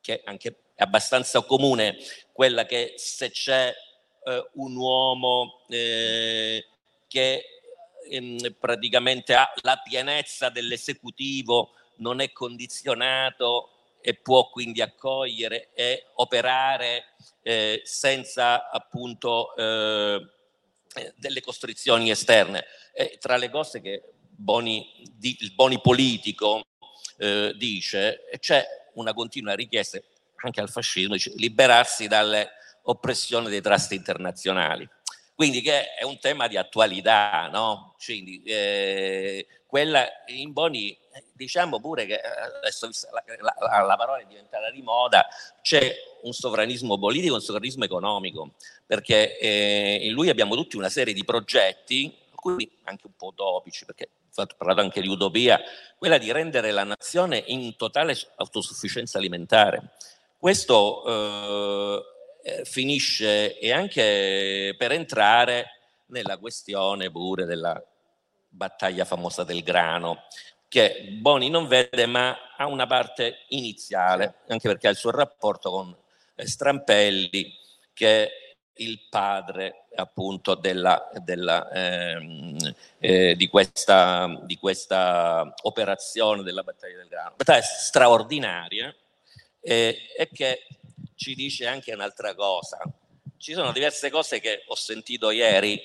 [0.00, 1.96] che anche è abbastanza comune,
[2.30, 3.74] quella che se c'è
[4.52, 7.44] un uomo che
[8.08, 17.06] ehm, praticamente ha la pienezza dell'esecutivo, non è condizionato e può quindi accogliere e operare
[17.42, 20.24] eh, senza appunto eh,
[21.16, 22.64] delle costrizioni esterne.
[22.94, 26.62] E tra le cose che Boni, di, il Boni politico
[27.16, 28.64] eh, dice, c'è
[28.94, 29.98] una continua richiesta
[30.46, 32.50] anche al fascismo, dice, liberarsi dalle
[32.82, 34.88] oppressioni dei trust internazionali.
[35.34, 37.94] Quindi che è un tema di attualità, no?
[38.04, 40.98] Quindi, eh, quella in Boni,
[41.32, 45.26] diciamo pure che eh, adesso la, la, la, parola è diventata di moda,
[45.62, 48.54] c'è un sovranismo politico, un sovranismo economico,
[48.86, 53.84] perché eh, in lui abbiamo tutti una serie di progetti, alcuni anche un po' utopici,
[53.84, 55.60] perché ho parlato anche di utopia,
[55.96, 59.90] quella di rendere la nazione in totale autosufficienza alimentare.
[60.38, 62.02] Questo eh,
[62.44, 65.66] eh, finisce e anche per entrare
[66.06, 67.82] nella questione pure della
[68.48, 70.26] battaglia famosa del grano,
[70.68, 75.72] che Boni non vede ma ha una parte iniziale, anche perché ha il suo rapporto
[75.72, 75.96] con
[76.36, 77.52] eh, Strampelli,
[77.92, 78.30] che è
[78.74, 82.56] il padre appunto della, della, ehm,
[83.00, 87.34] eh, di, questa, di, questa, operazione della battaglia del grano.
[87.34, 88.94] Battaglia straordinaria
[89.68, 90.66] eh, e che
[91.14, 92.78] ci dice anche un'altra cosa.
[93.36, 95.78] Ci sono diverse cose che ho sentito ieri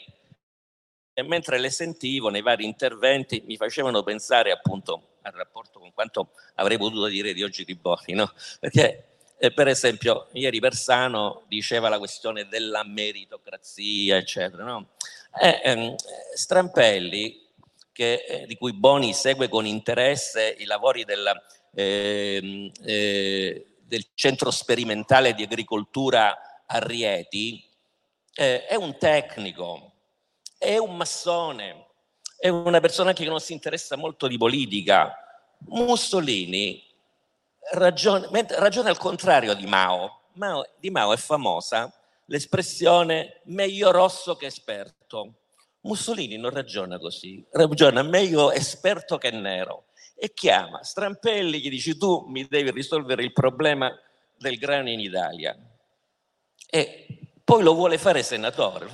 [1.14, 6.32] e mentre le sentivo nei vari interventi mi facevano pensare appunto al rapporto con quanto
[6.56, 8.32] avrei potuto dire di oggi di Borri, no?
[8.60, 14.92] Perché eh, per esempio ieri Persano diceva la questione della meritocrazia, eccetera, no?
[15.40, 15.96] E, ehm,
[16.34, 17.50] Strampelli,
[17.92, 21.40] che, eh, di cui Boni segue con interesse i lavori della,
[21.76, 22.72] eh,
[23.94, 27.64] del centro sperimentale di agricoltura a Rieti,
[28.34, 29.92] eh, è un tecnico,
[30.58, 31.90] è un massone,
[32.36, 35.16] è una persona che non si interessa molto di politica.
[35.68, 36.84] Mussolini
[37.74, 38.28] ragiona,
[38.58, 40.22] ragiona al contrario di Mao.
[40.34, 40.68] Mao.
[40.80, 41.94] Di Mao è famosa
[42.26, 45.34] l'espressione meglio rosso che esperto.
[45.82, 49.90] Mussolini non ragiona così, ragiona meglio esperto che nero
[50.24, 53.94] e chiama Strampelli, gli dice tu mi devi risolvere il problema
[54.38, 55.54] del grano in Italia.
[56.66, 57.08] E
[57.44, 58.88] poi lo vuole fare senatore.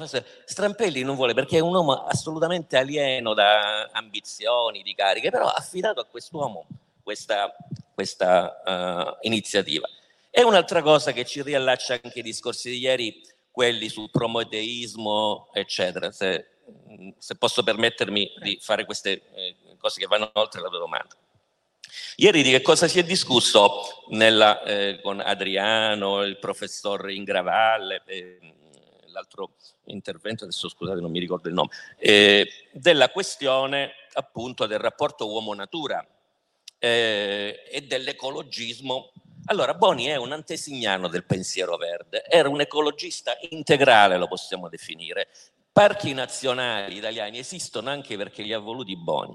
[0.45, 5.53] Strampelli non vuole perché è un uomo assolutamente alieno da ambizioni, di cariche, però ha
[5.53, 6.65] affidato a quest'uomo
[7.03, 7.55] questa,
[7.93, 9.87] questa uh, iniziativa.
[10.31, 16.09] E un'altra cosa che ci riallaccia anche ai discorsi di ieri, quelli sul promoteismo, eccetera,
[16.11, 16.47] se,
[17.19, 21.15] se posso permettermi di fare queste eh, cose che vanno oltre la tua domanda.
[22.17, 28.37] Ieri di che cosa si è discusso nella, eh, con Adriano, il professor Ingravalle, eh,
[29.07, 29.53] l'altro
[29.85, 36.05] intervento, adesso scusate non mi ricordo il nome, eh, della questione appunto del rapporto uomo-natura
[36.77, 39.11] eh, e dell'ecologismo.
[39.45, 45.29] Allora, Boni è un antesignano del pensiero verde, era un ecologista integrale, lo possiamo definire,
[45.79, 49.33] parchi nazionali italiani esistono anche perché li ha voluti Boni,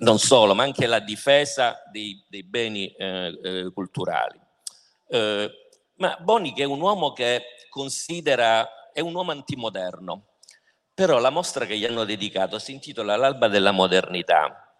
[0.00, 4.38] non solo, ma anche la difesa dei, dei beni eh, eh, culturali.
[5.08, 5.50] Eh,
[5.94, 10.34] ma Boni che è un uomo che considera, è un uomo antimoderno,
[10.92, 14.76] però la mostra che gli hanno dedicato si intitola L'alba della modernità,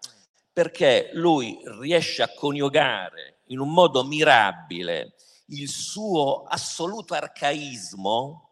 [0.53, 5.15] perché lui riesce a coniugare in un modo mirabile
[5.47, 8.51] il suo assoluto arcaismo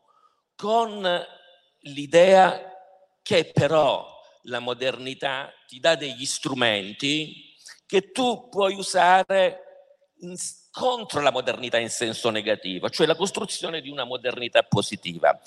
[0.56, 1.36] con
[1.82, 2.74] l'idea
[3.22, 9.62] che però la modernità ti dà degli strumenti che tu puoi usare
[10.20, 10.36] in,
[10.72, 15.40] contro la modernità in senso negativo, cioè la costruzione di una modernità positiva.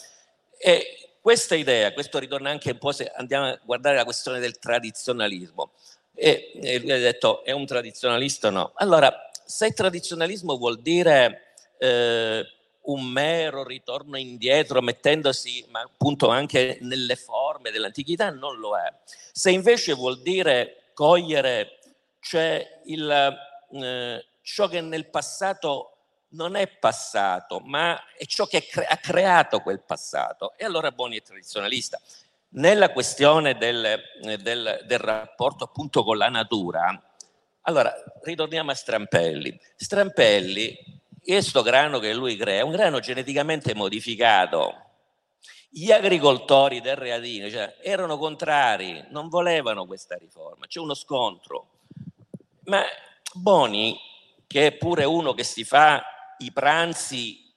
[0.59, 4.59] E questa idea, questo ritorna anche un po' se andiamo a guardare la questione del
[4.59, 5.73] tradizionalismo.
[6.15, 8.73] E, e lui ha detto, è un tradizionalista o no?
[8.77, 12.45] Allora, se tradizionalismo vuol dire eh,
[12.83, 18.93] un mero ritorno indietro mettendosi ma appunto anche nelle forme dell'antichità non lo è.
[19.33, 21.79] Se invece vuol dire cogliere
[22.21, 23.37] cioè il,
[23.73, 25.97] eh, ciò che nel passato
[26.31, 31.19] non è passato, ma è ciò che cre- ha creato quel passato, e allora Boni
[31.19, 32.01] è tradizionalista.
[32.51, 37.03] Nella questione del, del, del rapporto appunto con la natura,
[37.63, 39.59] allora ritorniamo a Strampelli.
[39.77, 44.87] Strampelli questo grano che lui crea è un grano geneticamente modificato.
[45.69, 51.69] Gli agricoltori del Readino cioè, erano contrari, non volevano questa riforma, c'è uno scontro.
[52.65, 52.83] Ma
[53.33, 53.99] Boni,
[54.47, 56.03] che è pure uno che si fa
[56.39, 57.49] i pranzi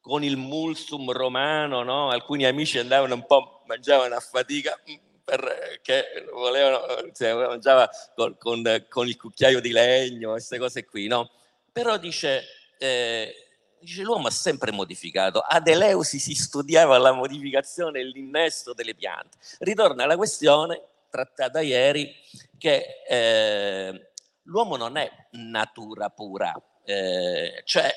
[0.00, 2.10] con il mulsum romano, no?
[2.10, 4.78] alcuni amici andavano un po', mangiavano a fatica
[5.24, 11.30] perché volevano, cioè, mangiava con, con, con il cucchiaio di legno, queste cose qui, no?
[11.70, 12.44] Però dice,
[12.82, 13.34] eh,
[13.78, 19.38] dice l'uomo ha sempre modificato, ad Eleusi si studiava la modificazione e l'innesto delle piante.
[19.60, 22.12] Ritorna alla questione trattata ieri
[22.58, 24.12] che eh,
[24.42, 26.52] l'uomo non è natura pura,
[26.84, 27.92] eh, cioè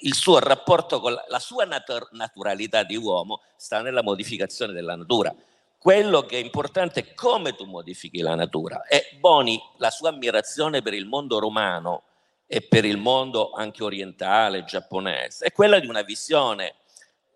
[0.00, 4.94] il suo rapporto con la, la sua natur- naturalità di uomo sta nella modificazione della
[4.94, 5.34] natura.
[5.76, 8.82] Quello che è importante è come tu modifichi la natura.
[8.86, 12.02] E Boni, la sua ammirazione per il mondo romano
[12.50, 16.76] e per il mondo anche orientale, giapponese, è quella di una visione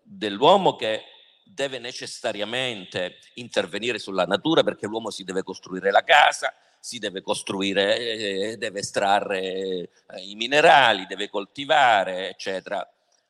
[0.01, 1.03] dell'uomo che
[1.43, 7.97] deve necessariamente intervenire sulla natura perché l'uomo si deve costruire la casa, si deve costruire,
[7.97, 9.89] eh, deve estrarre eh,
[10.23, 12.85] i minerali, deve coltivare, eccetera.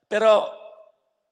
[0.08, 0.62] Però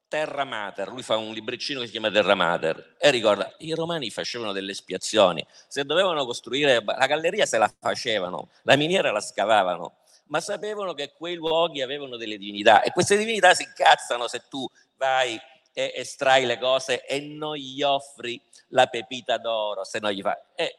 [0.10, 4.10] Terra Mater, lui fa un libricino che si chiama Terra Mater e ricorda, i romani
[4.10, 10.00] facevano delle espiazioni, se dovevano costruire, la galleria se la facevano, la miniera la scavavano,
[10.32, 14.66] ma sapevano che quei luoghi avevano delle divinità e queste divinità si incazzano se tu
[14.96, 15.40] vai
[15.74, 20.38] e estrai le cose e non gli offri la pepita d'oro, se non gli fai.
[20.56, 20.76] E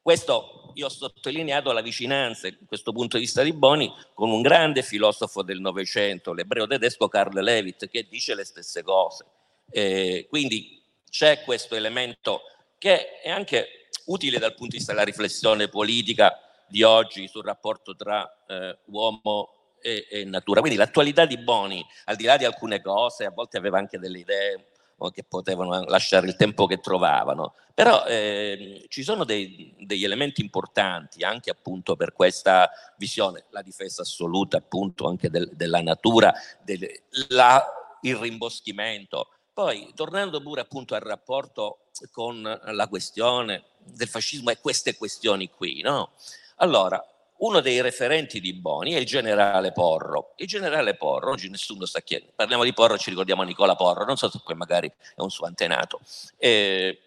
[0.00, 4.40] questo io ho sottolineato la vicinanza, da questo punto di vista di Boni, con un
[4.40, 9.26] grande filosofo del Novecento, l'ebreo tedesco Karl Levitt, che dice le stesse cose.
[9.70, 12.42] E quindi c'è questo elemento
[12.78, 16.36] che è anche utile dal punto di vista della riflessione politica
[16.72, 20.60] di oggi sul rapporto tra eh, uomo e, e, natura.
[20.60, 24.20] Quindi l'attualità di Boni, al di là di alcune cose, a volte aveva anche delle
[24.20, 24.68] idee
[25.12, 31.24] che potevano lasciare il tempo che trovavano, però eh, ci sono dei, degli elementi importanti
[31.24, 36.88] anche appunto per questa visione, la difesa assoluta appunto anche del, della natura, del,
[37.30, 37.62] la,
[38.02, 39.28] il rimboschimento.
[39.52, 45.82] Poi tornando pure appunto al rapporto con la questione del fascismo e queste questioni qui,
[45.82, 46.12] no?
[46.56, 47.04] Allora,
[47.38, 50.32] uno dei referenti di Boni è il generale Porro.
[50.36, 54.04] Il generale Porro, oggi nessuno sa chi è, parliamo di Porro, ci ricordiamo Nicola Porro,
[54.04, 56.00] non so se poi magari è un suo antenato.
[56.36, 57.00] Eh,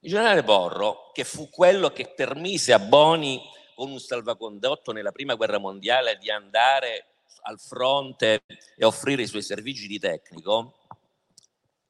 [0.00, 3.40] il generale Porro, che fu quello che permise a Boni,
[3.74, 7.06] con un salvacondotto nella prima guerra mondiale, di andare
[7.42, 8.42] al fronte
[8.76, 10.74] e offrire i suoi servigi di tecnico,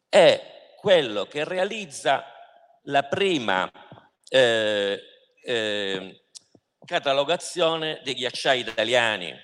[0.08, 2.24] è quello che realizza
[2.84, 3.70] la prima
[4.28, 5.11] eh,
[5.42, 6.22] eh,
[6.84, 9.34] catalogazione dei ghiacciai italiani.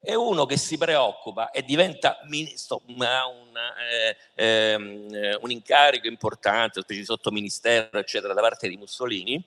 [0.00, 3.56] È uno che si preoccupa e diventa ministro, ha un,
[3.88, 9.42] eh, ehm, un incarico importante, specie di sottoministero, eccetera, da parte di Mussolini.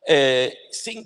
[0.00, 1.04] Eh, si,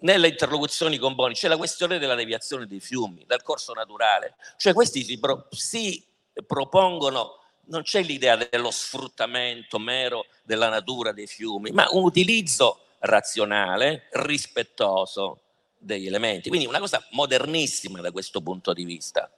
[0.00, 4.34] nelle interlocuzioni con Boni c'è la questione della deviazione dei fiumi, dal corso naturale.
[4.56, 6.04] Cioè questi si, pro, si
[6.44, 14.08] propongono non c'è l'idea dello sfruttamento mero della natura dei fiumi, ma un utilizzo razionale,
[14.12, 15.40] rispettoso
[15.78, 16.48] degli elementi.
[16.48, 19.30] Quindi una cosa modernissima da questo punto di vista,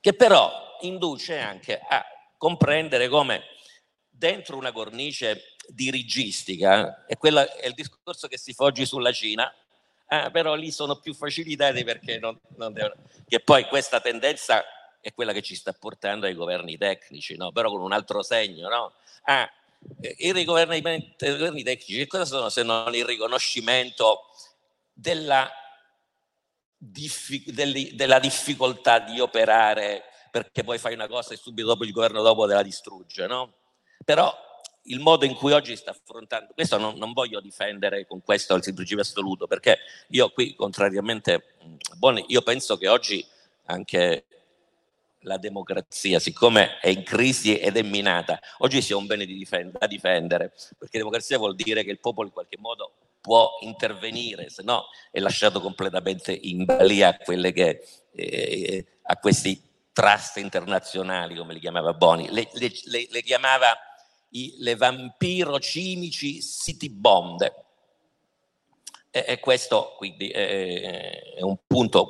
[0.00, 2.04] che però induce anche a
[2.36, 3.42] comprendere come
[4.08, 9.52] dentro una cornice dirigistica, e quello è il discorso che si foggi sulla Cina,
[10.08, 12.94] eh, però lì sono più facilitati perché non, non devono,
[13.26, 14.64] che poi questa tendenza
[15.00, 17.50] è quella che ci sta portando ai governi tecnici, no?
[17.50, 18.68] però con un altro segno.
[18.68, 18.92] No?
[19.24, 19.50] Ah,
[20.18, 20.82] i rigoverni
[21.62, 24.30] tecnici che cosa sono se non il riconoscimento
[24.92, 25.50] della,
[26.76, 32.46] della difficoltà di operare perché poi fai una cosa e subito dopo il governo dopo
[32.46, 33.52] te la distrugge, no?
[34.02, 34.34] Però
[34.84, 38.62] il modo in cui oggi sta affrontando, questo non, non voglio difendere con questo il
[38.62, 39.78] principio assoluto, perché
[40.08, 41.56] io qui, contrariamente,
[42.26, 43.24] io penso che oggi
[43.66, 44.24] anche
[45.22, 49.86] la democrazia, siccome è in crisi ed è minata, oggi sia un bene difend- da
[49.86, 54.86] difendere, perché democrazia vuol dire che il popolo in qualche modo può intervenire, se no
[55.10, 59.62] è lasciato completamente in balia a, che, eh, a questi
[59.92, 63.76] trust internazionali, come li chiamava Boni, le, le, le, le chiamava
[64.30, 67.70] i, le vampiro cinici city bomb.
[69.14, 72.08] E, e questo quindi è, è un punto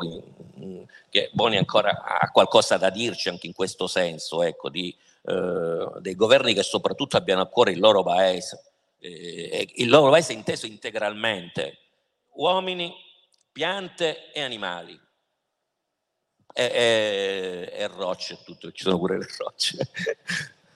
[1.11, 6.15] che Boni ancora ha qualcosa da dirci anche in questo senso, ecco, di, eh, dei
[6.15, 8.63] governi che soprattutto abbiano a cuore il loro paese,
[9.01, 11.79] eh, il loro paese inteso integralmente,
[12.35, 12.95] uomini,
[13.51, 14.99] piante e animali.
[16.55, 19.89] E, e, e rocce, tutto, ci sono pure le rocce.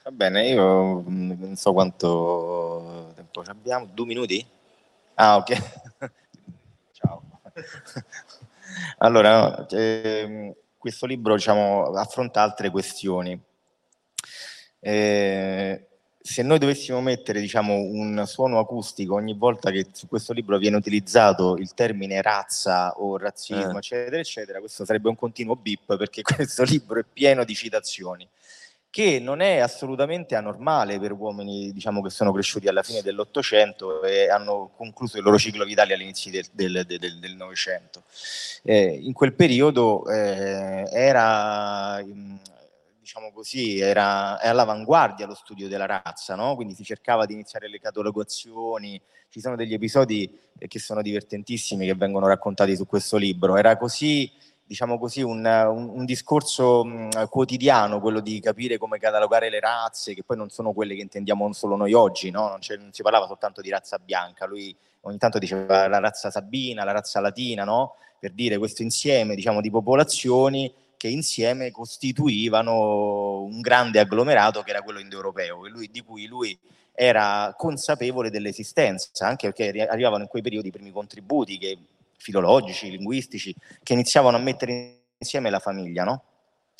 [0.03, 4.45] Va bene, io non so quanto tempo abbiamo, due minuti?
[5.15, 5.76] Ah, ok.
[8.99, 13.39] Allora, eh, questo libro diciamo, affronta altre questioni.
[14.79, 15.87] Eh,
[16.19, 20.75] se noi dovessimo mettere diciamo, un suono acustico ogni volta che su questo libro viene
[20.75, 23.77] utilizzato il termine razza o razzismo, eh.
[23.77, 28.27] eccetera, eccetera, questo sarebbe un continuo bip perché questo libro è pieno di citazioni
[28.89, 34.29] che non è assolutamente anormale per uomini diciamo, che sono cresciuti alla fine dell'Ottocento e
[34.29, 38.03] hanno concluso il loro ciclo vitale all'inizio del, Novecento.
[38.63, 42.03] Eh, in quel periodo eh, era,
[42.99, 46.55] diciamo così, era all'avanguardia lo studio della razza, no?
[46.55, 51.93] quindi si cercava di iniziare le catalogazioni, ci sono degli episodi che sono divertentissimi che
[51.93, 54.31] vengono raccontati su questo libro, era così
[54.67, 60.13] diciamo così, un, un, un discorso mh, quotidiano, quello di capire come catalogare le razze,
[60.13, 62.49] che poi non sono quelle che intendiamo solo noi oggi, no?
[62.49, 66.83] non, non, si parlava soltanto di razza bianca, lui ogni tanto diceva la razza sabina,
[66.83, 67.95] la razza latina, no?
[68.19, 74.81] per dire questo insieme diciamo, di popolazioni che insieme costituivano un grande agglomerato che era
[74.81, 76.57] quello indoeuropeo, lui, di cui lui
[76.93, 81.77] era consapevole dell'esistenza, anche perché arrivavano in quei periodi i primi contributi che
[82.17, 86.23] filologici, linguistici, che iniziavano a mettere insieme la famiglia, no?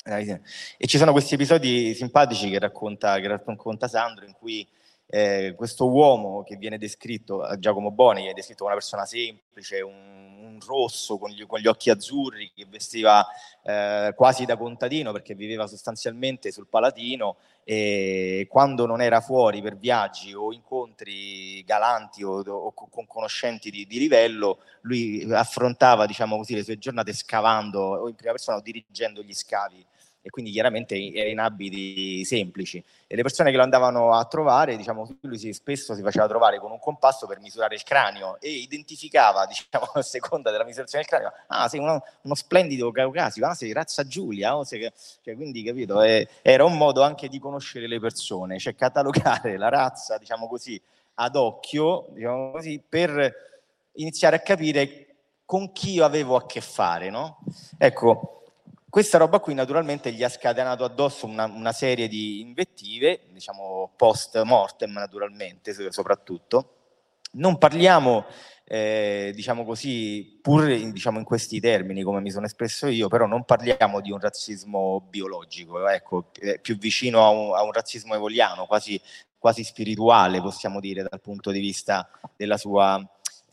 [0.04, 4.66] E ci sono questi episodi simpatici che racconta, che racconta Sandro, in cui
[5.10, 9.80] eh, questo uomo che viene descritto, Giacomo Boni, che è descritto come una persona semplice,
[9.80, 9.94] un,
[10.58, 13.26] un rosso con gli, con gli, occhi azzurri, che vestiva
[13.62, 19.76] eh, quasi da contadino perché viveva sostanzialmente sul Palatino e quando non era fuori per
[19.76, 26.54] viaggi o incontri galanti o, o con conoscenti di, di, livello, lui affrontava diciamo così,
[26.54, 29.84] le sue giornate scavando o in prima persona o dirigendo gli scavi
[30.20, 34.76] e quindi chiaramente era in abiti semplici e le persone che lo andavano a trovare,
[34.76, 38.50] diciamo, lui si, spesso si faceva trovare con un compasso per misurare il cranio e
[38.50, 43.54] identificava, diciamo, a seconda della misurazione del cranio, ah sei uno, uno splendido caucasico, ah
[43.54, 44.90] sei razza Giulia, oh, sei,
[45.22, 49.68] cioè, quindi capito, eh, era un modo anche di conoscere le persone, cioè catalogare la
[49.68, 50.80] razza, diciamo così,
[51.14, 53.46] ad occhio, diciamo così, per
[53.92, 55.06] iniziare a capire
[55.44, 57.38] con chi io avevo a che fare, no?
[57.78, 58.37] Ecco,
[58.88, 64.40] questa roba qui naturalmente gli ha scatenato addosso una, una serie di invettive, diciamo post
[64.42, 66.74] mortem naturalmente soprattutto.
[67.32, 68.24] Non parliamo
[68.70, 73.26] eh, diciamo così, pur in, diciamo, in questi termini, come mi sono espresso io, però
[73.26, 76.30] non parliamo di un razzismo biologico, ecco,
[76.60, 79.00] più vicino a un, a un razzismo evoliano, quasi,
[79.38, 83.02] quasi spirituale, possiamo dire, dal punto di vista della sua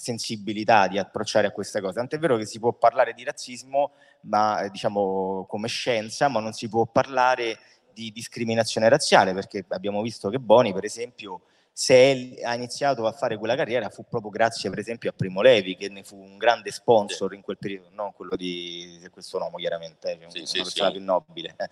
[0.05, 1.95] sensibilità di approcciare a queste cose.
[1.95, 6.69] Tant'è vero che si può parlare di razzismo, ma diciamo come scienza, ma non si
[6.69, 7.57] può parlare
[7.91, 11.41] di discriminazione razziale, perché abbiamo visto che Boni, per esempio,
[11.77, 15.75] se ha iniziato a fare quella carriera fu proprio grazie per esempio a Primo Levi
[15.75, 20.13] che ne fu un grande sponsor in quel periodo, non quello di, questo nome chiaramente,
[20.13, 20.95] eh, sì, una sì, persona sì.
[20.95, 21.53] più nobile.
[21.57, 21.69] Eh.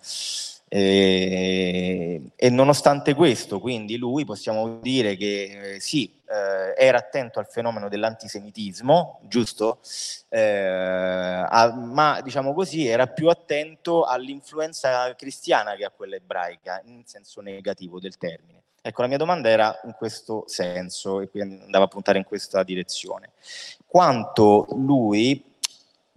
[0.68, 7.46] E, e, nonostante questo, quindi lui possiamo dire che eh, sì, eh, era attento al
[7.48, 9.80] fenomeno dell'antisemitismo, giusto?
[10.28, 17.06] Eh, a, ma diciamo così era più attento all'influenza cristiana che a quella ebraica, in
[17.06, 18.64] senso negativo del termine.
[18.86, 22.62] Ecco, la mia domanda era in questo senso e quindi andava a puntare in questa
[22.62, 23.30] direzione.
[23.86, 25.42] Quanto lui,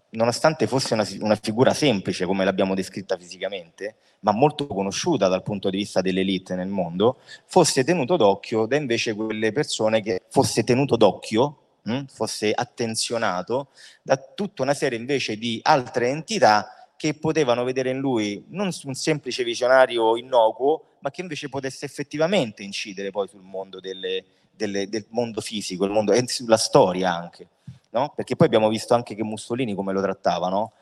[0.09, 5.69] nonostante fosse una, una figura semplice come l'abbiamo descritta fisicamente, ma molto conosciuta dal punto
[5.69, 10.97] di vista dell'elite nel mondo, fosse tenuto d'occhio da invece quelle persone che fosse tenuto
[10.97, 13.69] d'occhio, mh, hm, fosse attenzionato
[14.01, 18.93] da tutta una serie invece di altre entità che potevano vedere in lui non un
[18.95, 25.05] semplice visionario innocuo, ma che invece potesse effettivamente incidere poi sul mondo delle, delle, del
[25.09, 27.47] mondo fisico, mondo, e sulla storia anche.
[27.91, 28.11] No?
[28.15, 30.73] Perché poi abbiamo visto anche che Mussolini come lo trattava, no?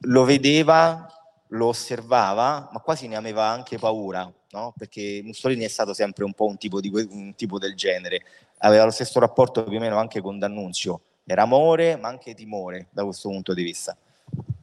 [0.00, 1.06] lo vedeva,
[1.48, 4.74] lo osservava, ma quasi ne aveva anche paura, no?
[4.76, 8.22] perché Mussolini è stato sempre un po' un tipo, di, un tipo del genere,
[8.58, 12.86] aveva lo stesso rapporto più o meno anche con D'Annunzio, era amore ma anche timore
[12.90, 13.96] da questo punto di vista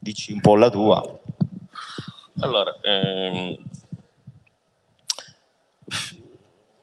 [0.06, 1.20] dici un po' la tua.
[2.38, 3.56] Allora, ehm,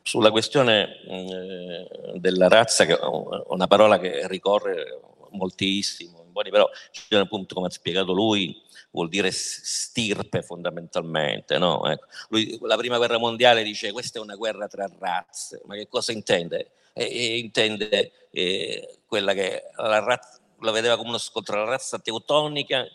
[0.02, 3.06] sulla questione eh, della razza, che è
[3.48, 5.00] una parola che ricorre
[5.32, 6.70] moltissimo, però
[7.12, 8.62] appunto, come ha spiegato lui,
[8.92, 11.58] vuol dire stirpe fondamentalmente.
[11.58, 11.86] No?
[11.86, 12.06] Ecco.
[12.30, 16.12] Lui, la prima guerra mondiale dice questa è una guerra tra razze, ma che cosa
[16.12, 16.72] intende?
[16.94, 21.70] E, e intende eh, quella che la razza, la vedeva come uno scontro tra la
[21.72, 22.86] razza teutonica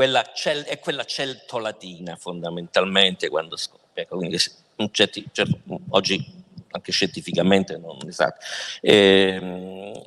[0.00, 4.38] quella cel- è quella celto-latina fondamentalmente quando scoppia, quindi
[4.92, 5.58] certi, certo,
[5.90, 6.24] oggi
[6.70, 8.34] anche scientificamente non sa.
[8.80, 10.02] Eh,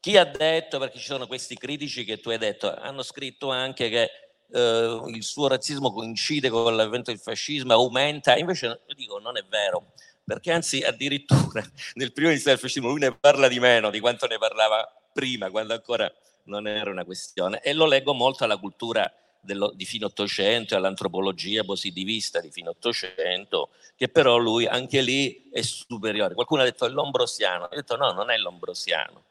[0.00, 3.88] chi ha detto, perché ci sono questi critici che tu hai detto, hanno scritto anche
[3.88, 4.10] che
[4.50, 9.44] eh, il suo razzismo coincide con l'avvento del fascismo, aumenta, invece io dico non è
[9.48, 9.92] vero,
[10.24, 11.62] perché anzi addirittura
[11.94, 15.48] nel primo inizio del fascismo lui ne parla di meno di quanto ne parlava prima,
[15.48, 16.12] quando ancora
[16.46, 19.08] non era una questione e lo leggo molto alla cultura
[19.40, 25.48] dello, di fine Ottocento e all'antropologia positivista di fine Ottocento, che però lui anche lì
[25.50, 26.34] è superiore.
[26.34, 29.22] Qualcuno ha detto è l'ombrosiano, ho detto no, non è l'ombrosiano,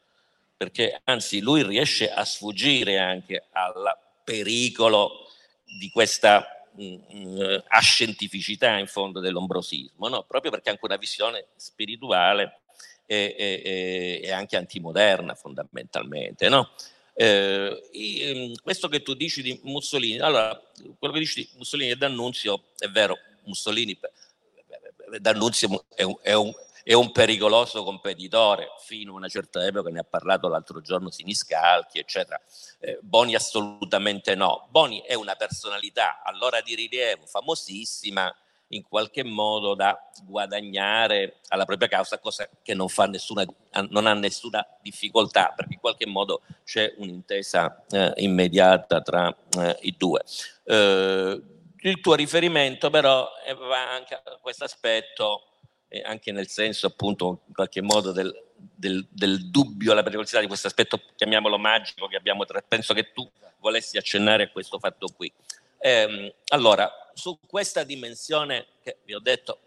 [0.56, 5.30] perché anzi lui riesce a sfuggire anche al pericolo
[5.64, 10.24] di questa mh, mm, mm, ascientificità in fondo dell'ombrosismo, no?
[10.24, 12.60] proprio perché ha anche una visione spirituale
[13.06, 16.50] e, e, e anche antimoderna fondamentalmente.
[16.50, 16.72] No?
[17.20, 20.56] Eh, ehm, questo che tu dici di Mussolini, allora,
[21.00, 23.98] quello che dici di Mussolini e D'Annunzio è vero, Mussolini,
[25.20, 26.54] D'Annunzio è un, è un,
[26.84, 31.98] è un pericoloso competitore, fino a una certa epoca, ne ha parlato l'altro giorno Siniscalchi,
[31.98, 32.40] eccetera.
[32.80, 34.68] Eh, Boni assolutamente no.
[34.70, 38.32] Boni è una personalità allora di rilievo, famosissima,
[38.70, 43.46] in qualche modo da guadagnare alla propria causa, cosa che non, fa nessuna,
[43.90, 49.96] non ha nessuna difficoltà, perché in qualche modo c'è un'intesa eh, immediata tra eh, i
[49.98, 50.24] due.
[50.66, 51.42] Eh,
[51.80, 53.30] il tuo riferimento però
[53.68, 55.44] va anche a questo aspetto,
[56.04, 60.68] anche nel senso appunto in qualche modo del, del, del dubbio alla pericolosità di questo
[60.68, 65.32] aspetto, chiamiamolo magico, che abbiamo tra, penso che tu volessi accennare a questo fatto qui.
[65.80, 69.60] Eh, allora, su questa dimensione che vi ho detto,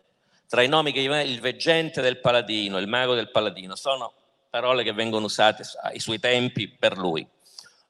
[0.48, 4.12] tra i nomi che il veggente del paladino, il mago del paladino, sono
[4.50, 7.26] parole che vengono usate ai suoi tempi per lui.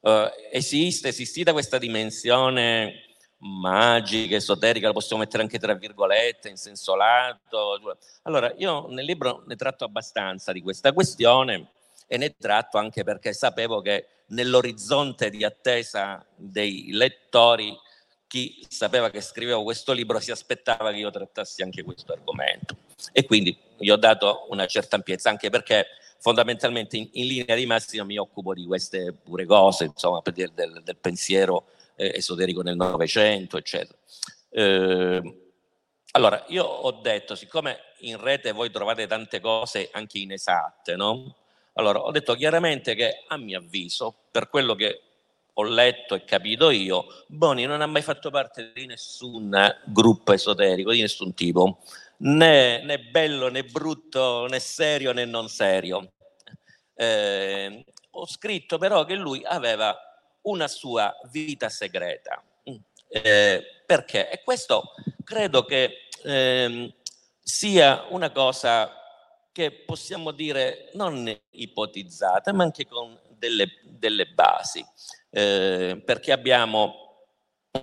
[0.01, 3.11] Uh, esiste, esistita questa dimensione
[3.41, 7.97] magica, esoterica, la possiamo mettere anche tra virgolette, in senso lato.
[8.23, 11.71] Allora, io nel libro ne tratto abbastanza di questa questione
[12.07, 17.75] e ne tratto anche perché sapevo che nell'orizzonte di attesa dei lettori
[18.31, 22.77] chi sapeva che scrivevo questo libro si aspettava che io trattassi anche questo argomento.
[23.11, 27.65] E quindi gli ho dato una certa ampiezza, anche perché fondamentalmente in, in, linea di
[27.65, 31.65] massima mi occupo di queste pure cose, insomma, per dire del, del pensiero
[31.97, 33.97] eh, esoterico nel Novecento, eccetera.
[34.49, 35.35] Eh,
[36.11, 41.35] allora, io ho detto, siccome in rete voi trovate tante cose anche inesatte, no?
[41.73, 45.01] Allora, ho detto chiaramente che a mio avviso, per quello che
[45.53, 50.91] ho letto e capito io, Boni non ha mai fatto parte di nessun gruppo esoterico,
[50.91, 51.79] di nessun tipo,
[52.17, 56.13] né, né bello né brutto né serio né non serio.
[56.95, 59.97] Eh, ho scritto però che lui aveva
[60.43, 62.41] una sua vita segreta.
[63.13, 64.29] Eh, perché?
[64.29, 64.93] E questo
[65.23, 66.95] credo che eh,
[67.41, 68.95] sia una cosa
[69.51, 74.85] che possiamo dire non ipotizzata, ma anche con delle, delle basi,
[75.31, 77.25] eh, perché abbiamo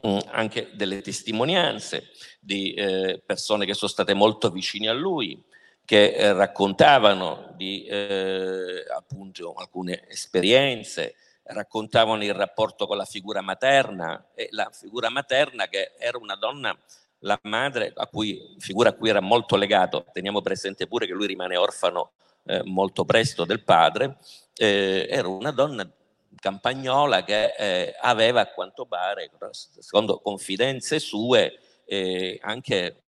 [0.06, 5.42] mm, anche delle testimonianze di eh, persone che sono state molto vicine a lui,
[5.84, 14.28] che eh, raccontavano di eh, appunto alcune esperienze, raccontavano il rapporto con la figura materna
[14.34, 16.78] e la figura materna che era una donna
[17.20, 21.26] la madre, a cui, figura a cui era molto legato, teniamo presente pure che lui
[21.26, 22.12] rimane orfano
[22.44, 24.18] eh, molto presto del padre,
[24.54, 25.90] eh, era una donna
[26.38, 33.02] campagnola che eh, aveva a quanto pare, secondo confidenze sue, eh, anche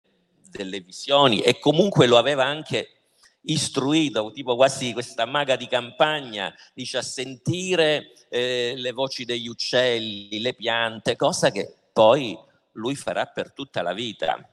[0.51, 3.01] delle visioni e comunque lo aveva anche
[3.43, 10.41] istruito, tipo quasi questa maga di campagna, dice a sentire eh, le voci degli uccelli,
[10.41, 12.39] le piante, cosa che poi
[12.72, 14.47] lui farà per tutta la vita.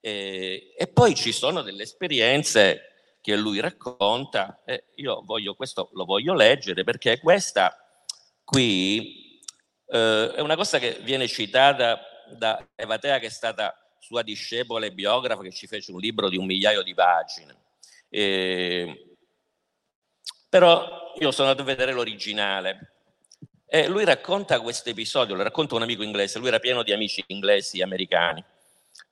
[0.00, 6.04] E, e poi ci sono delle esperienze che lui racconta, e io voglio, questo lo
[6.04, 7.85] voglio leggere perché questa
[8.46, 9.42] qui
[9.88, 14.92] eh, è una cosa che viene citata da Evatea che è stata sua discepola e
[14.92, 17.56] biografa che ci fece un libro di un migliaio di pagine.
[18.08, 19.16] E,
[20.48, 22.92] però io sono andato a vedere l'originale
[23.66, 27.22] e lui racconta questo episodio, lo racconta un amico inglese, lui era pieno di amici
[27.26, 28.42] inglesi americani,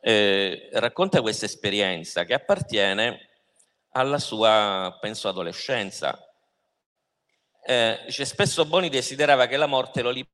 [0.00, 3.30] eh, racconta questa esperienza che appartiene
[3.90, 6.33] alla sua, penso, adolescenza.
[7.66, 10.32] Eh, dice, spesso Boni desiderava che la morte lo liberasse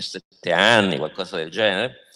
[0.00, 2.06] sette anni, qualcosa del genere,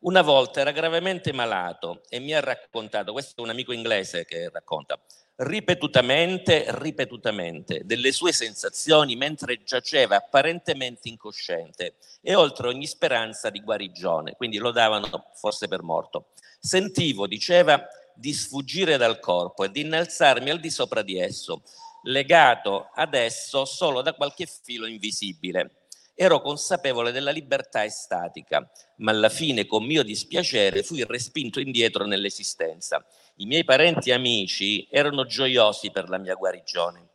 [0.00, 4.48] una volta era gravemente malato e mi ha raccontato, questo è un amico inglese che
[4.50, 5.00] racconta,
[5.36, 14.34] ripetutamente, ripetutamente, delle sue sensazioni mentre giaceva apparentemente incosciente e oltre ogni speranza di guarigione,
[14.36, 16.28] quindi lo davano forse per morto.
[16.60, 21.62] Sentivo, diceva, di sfuggire dal corpo e di innalzarmi al di sopra di esso,
[22.04, 25.84] legato ad esso solo da qualche filo invisibile
[26.16, 33.04] Ero consapevole della libertà estatica, ma alla fine, con mio dispiacere, fui respinto indietro nell'esistenza.
[33.36, 37.08] I miei parenti e amici erano gioiosi per la mia guarigione,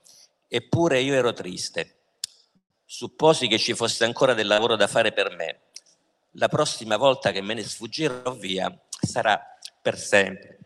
[0.49, 1.95] eppure io ero triste.
[2.83, 5.59] Supposi che ci fosse ancora del lavoro da fare per me.
[6.31, 9.41] La prossima volta che me ne sfuggirò via sarà
[9.81, 10.57] per sempre.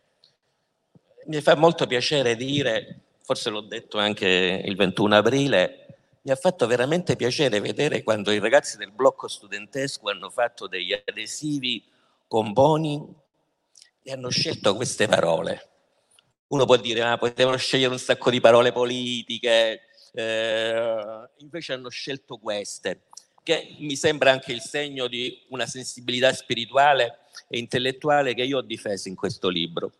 [1.27, 4.27] Mi fa molto piacere dire, forse l'ho detto anche
[4.65, 5.83] il 21 aprile,
[6.23, 10.93] mi ha fatto veramente piacere vedere quando i ragazzi del blocco studentesco hanno fatto degli
[10.93, 11.83] adesivi
[12.27, 13.21] con Boni
[14.03, 15.69] e hanno scelto queste parole.
[16.47, 19.81] Uno può dire, ma ah, potevano scegliere un sacco di parole politiche,
[20.13, 23.03] eh, invece hanno scelto queste,
[23.41, 28.61] che mi sembra anche il segno di una sensibilità spirituale e intellettuale che io ho
[28.61, 29.91] difeso in questo libro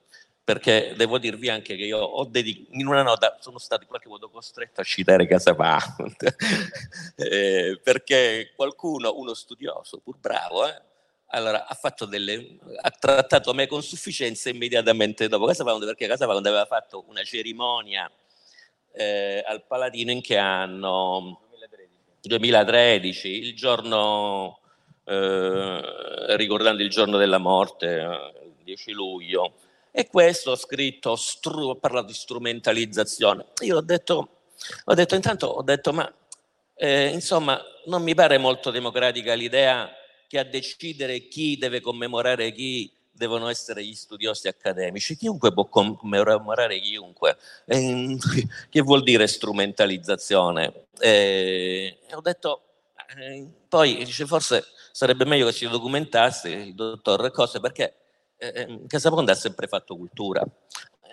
[0.43, 4.10] perché devo dirvi anche che io ho dedicato, in una nota sono stato in qualche
[4.10, 6.36] modo costretto a citare Casa Pound,
[7.16, 10.82] eh, perché qualcuno, uno studioso, pur bravo, eh,
[11.34, 16.46] allora, ha, delle, ha trattato me con sufficienza immediatamente dopo Casa Pound, perché Casa Pound
[16.46, 18.10] aveva fatto una cerimonia
[18.94, 21.42] eh, al Paladino in che anno?
[21.50, 21.90] 2013,
[22.22, 24.60] 2013 il giorno,
[25.06, 27.88] eh, ricordando il giorno della morte,
[28.44, 29.54] il 10 luglio,
[29.92, 33.46] e questo ho scritto, stru- ho parlato di strumentalizzazione.
[33.62, 34.42] Io ho detto,
[34.86, 36.12] ho detto intanto, ho detto, ma
[36.76, 39.92] eh, insomma, non mi pare molto democratica l'idea
[40.34, 45.16] che a decidere chi deve commemorare chi devono essere gli studiosi accademici.
[45.16, 47.38] Chiunque può commemorare chiunque.
[47.68, 48.18] Eh,
[48.68, 50.88] che vuol dire strumentalizzazione?
[50.98, 52.64] Eh, ho detto,
[53.16, 57.96] eh, poi dice, forse sarebbe meglio che si documentasse il dottor Cose perché
[58.38, 60.44] eh, Casaponda ha sempre fatto cultura.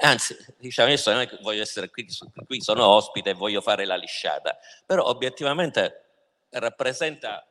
[0.01, 2.07] anzi, diciamo, adesso non è che voglio essere qui,
[2.47, 4.57] qui sono ospite e voglio fare la lisciata,
[4.87, 6.05] però obiettivamente
[6.53, 7.47] rappresenta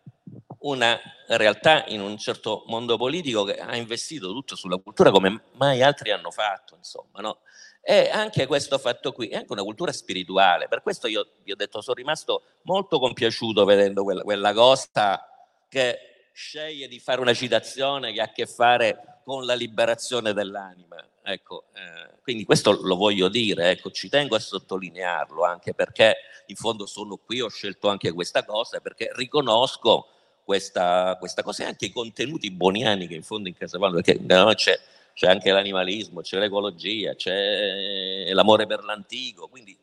[0.60, 5.82] una realtà in un certo mondo politico che ha investito tutto sulla cultura come mai
[5.82, 7.40] altri hanno fatto, insomma, no?
[7.82, 11.56] E anche questo fatto qui è anche una cultura spirituale, per questo io vi ho
[11.56, 15.26] detto sono rimasto molto compiaciuto vedendo quella, quella cosa
[15.70, 20.98] che sceglie di fare una citazione che ha a che fare con la liberazione dell'anima.
[21.22, 26.16] Ecco, eh, quindi questo lo voglio dire, ecco, ci tengo a sottolinearlo anche perché
[26.48, 30.08] in fondo sono qui, ho scelto anche questa cosa perché riconosco
[30.50, 34.18] questa, questa cosa e anche i contenuti boniani che in fondo in Casa Paolo, perché
[34.20, 34.80] no, c'è,
[35.14, 39.78] c'è anche l'animalismo, c'è l'ecologia, c'è l'amore per l'antico, quindi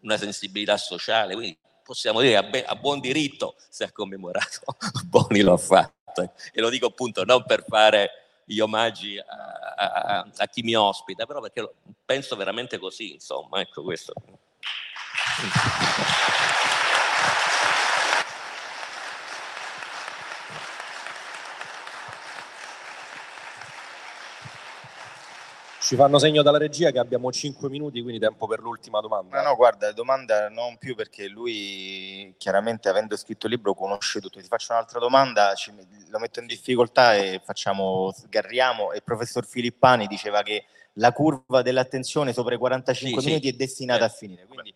[0.00, 4.62] una sensibilità sociale, quindi possiamo dire a, be- a buon diritto se ha commemorato,
[5.04, 9.24] Boni lo ha fatto e lo dico appunto non per fare gli omaggi a,
[9.76, 11.70] a, a chi mi ospita, però perché
[12.06, 14.14] penso veramente così, insomma, ecco questo.
[25.86, 29.40] Ci fanno segno dalla regia che abbiamo 5 minuti, quindi tempo per l'ultima domanda.
[29.40, 34.40] No, no, guarda, domanda non più perché lui chiaramente avendo scritto il libro conosce tutto.
[34.40, 35.72] Ti faccio un'altra domanda, ci,
[36.08, 38.90] lo metto in difficoltà e facciamo, sgarriamo.
[38.90, 40.64] E il professor Filippani diceva che
[40.94, 43.52] la curva dell'attenzione sopra i 45 sì, minuti sì.
[43.52, 44.46] è destinata eh, a finire.
[44.46, 44.74] Quindi,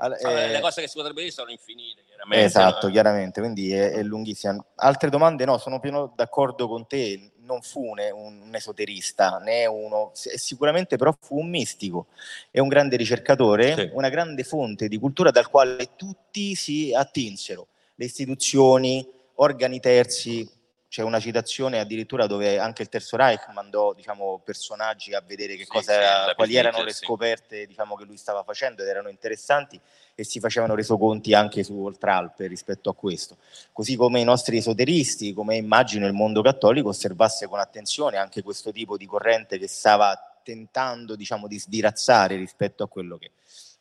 [0.00, 2.44] eh, le cose che si potrebbero dire sono infinite, chiaramente.
[2.44, 2.92] Esatto, no?
[2.92, 4.60] chiaramente, quindi è, è, lunghissima.
[4.74, 5.44] Altre domande?
[5.44, 11.16] No, sono più d'accordo con te non fu un, un esoterista, né uno, sicuramente però
[11.18, 12.08] fu un mistico
[12.50, 13.90] e un grande ricercatore, sì.
[13.94, 20.48] una grande fonte di cultura dal quale tutti si attinsero, le istituzioni, organi terzi,
[20.88, 25.64] c'è una citazione addirittura dove anche il Terzo Reich mandò diciamo, personaggi a vedere che
[25.64, 29.78] sì, cosa era, quali erano le scoperte diciamo, che lui stava facendo ed erano interessanti
[30.14, 33.36] e si facevano resoconti anche su Oltralpe rispetto a questo.
[33.70, 38.72] Così come i nostri esoteristi, come immagino il mondo cattolico osservasse con attenzione anche questo
[38.72, 43.32] tipo di corrente che stava tentando diciamo, di sdirazzare rispetto a quello che,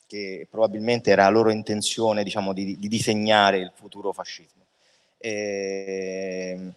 [0.05, 4.65] che probabilmente era la loro intenzione diciamo, di, di disegnare il futuro fascismo.
[5.17, 6.73] E ehm,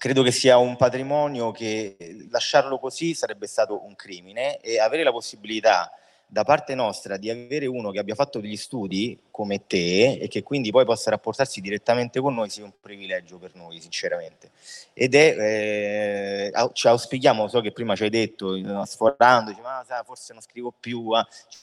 [0.00, 1.94] credo che sia un patrimonio che
[2.30, 5.92] lasciarlo così sarebbe stato un crimine e avere la possibilità
[6.26, 10.42] da parte nostra di avere uno che abbia fatto degli studi come te e che
[10.42, 14.52] quindi poi possa rapportarsi direttamente con noi sia un privilegio per noi, sinceramente.
[14.94, 20.32] Ed è, eh, ci auspichiamo, so che prima ci hai detto, sforando, dici, ma forse
[20.32, 21.26] non scrivo più, eh.
[21.28, 21.58] ci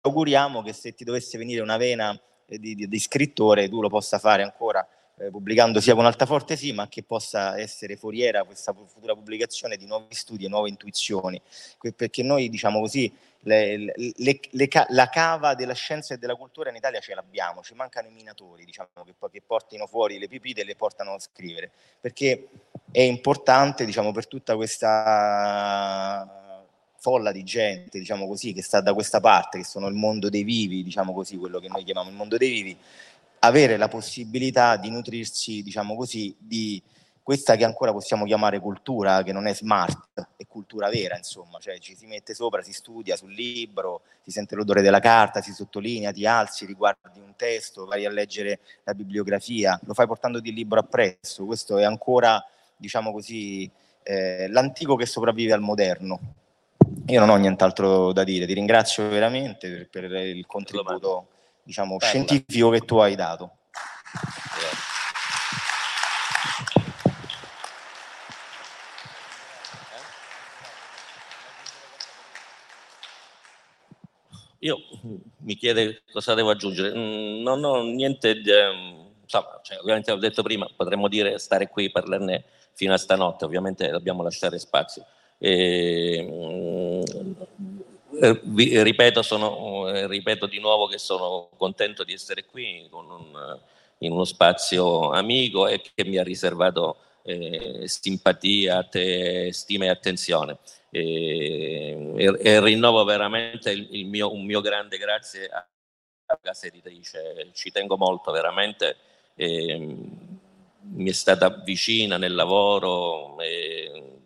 [0.00, 4.18] auguriamo che se ti dovesse venire una vena di, di, di scrittore tu lo possa
[4.18, 4.84] fare ancora
[5.18, 9.86] eh, pubblicando sia con Altaforte sì, ma che possa essere foriera questa futura pubblicazione di
[9.86, 11.40] nuovi studi e nuove intuizioni,
[11.94, 13.12] perché noi diciamo così
[13.42, 17.74] le, le, le, la cava della scienza e della cultura in Italia ce l'abbiamo, ci
[17.74, 21.70] mancano i minatori diciamo, che, che portino fuori le pipite e le portano a scrivere,
[22.00, 22.48] perché
[22.90, 26.36] è importante diciamo, per tutta questa
[27.00, 30.42] folla di gente, diciamo così, che sta da questa parte, che sono il mondo dei
[30.42, 32.76] vivi, diciamo così, quello che noi chiamiamo il mondo dei vivi,
[33.40, 36.82] avere la possibilità di nutrirsi, diciamo così, di
[37.28, 41.78] questa che ancora possiamo chiamare cultura, che non è smart, è cultura vera, insomma, cioè
[41.78, 46.10] ci si mette sopra, si studia sul libro, si sente l'odore della carta, si sottolinea,
[46.10, 50.80] ti alzi, riguardi un testo, vai a leggere la bibliografia, lo fai portando il libro
[50.80, 52.42] appresso, questo è ancora,
[52.74, 53.70] diciamo così,
[54.04, 56.18] eh, l'antico che sopravvive al moderno.
[57.08, 61.26] Io non ho nient'altro da dire, ti ringrazio veramente per, per il contributo
[61.68, 63.58] diciamo, scientifico che tu hai dato.
[74.60, 74.78] Io
[75.40, 76.96] mi chiede cosa devo aggiungere.
[76.96, 81.68] Mm, non ho niente, di, ehm, insomma, cioè, ovviamente ho detto prima, potremmo dire stare
[81.68, 85.04] qui e parlarne fino a stanotte, ovviamente dobbiamo lasciare spazio.
[85.36, 87.32] E, mm,
[88.20, 93.58] eh, vi, ripeto, sono, eh, ripeto, di nuovo che sono contento di essere qui un,
[93.98, 100.58] in uno spazio amico e che mi ha riservato eh, simpatia, te, stima e attenzione.
[100.90, 107.50] E, e, e rinnovo veramente il, il mio, un mio grande grazie alla casa editrice,
[107.54, 108.96] ci tengo molto veramente.
[109.34, 109.96] E,
[110.90, 113.36] mi è stata vicina nel lavoro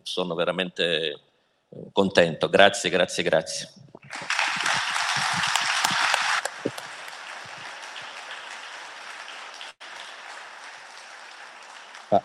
[0.02, 1.18] sono veramente
[1.92, 2.48] contento.
[2.48, 3.68] Grazie, grazie, grazie.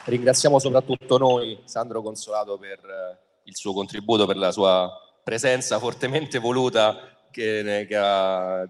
[0.04, 4.92] Ringraziamo soprattutto noi, Sandro Consolato, per eh, il suo contributo, per la sua
[5.24, 8.70] presenza fortemente voluta che, che ha, ha,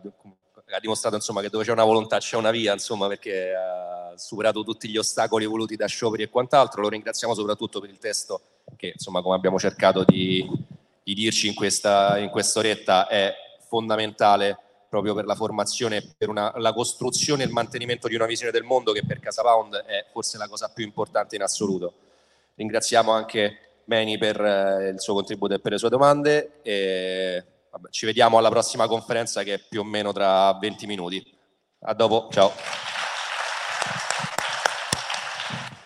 [0.80, 4.90] dimostrato insomma, che dove c'è una volontà c'è una via, insomma, perché ha superato tutti
[4.90, 6.82] gli ostacoli voluti da scioperi e quant'altro.
[6.82, 8.42] Lo ringraziamo soprattutto per il testo
[8.76, 10.48] che, insomma, come abbiamo cercato di,
[11.04, 13.34] di dirci in questa in quest'oretta, è
[13.68, 14.58] fondamentale
[14.90, 18.64] proprio per la formazione, per una, la costruzione e il mantenimento di una visione del
[18.64, 21.94] mondo che per Casa Pound è forse la cosa più importante in assoluto.
[22.56, 27.90] Ringraziamo anche Meni per eh, il suo contributo e per le sue domande e vabbè,
[27.90, 31.36] ci vediamo alla prossima conferenza che è più o meno tra 20 minuti.
[31.82, 32.87] A dopo, ciao.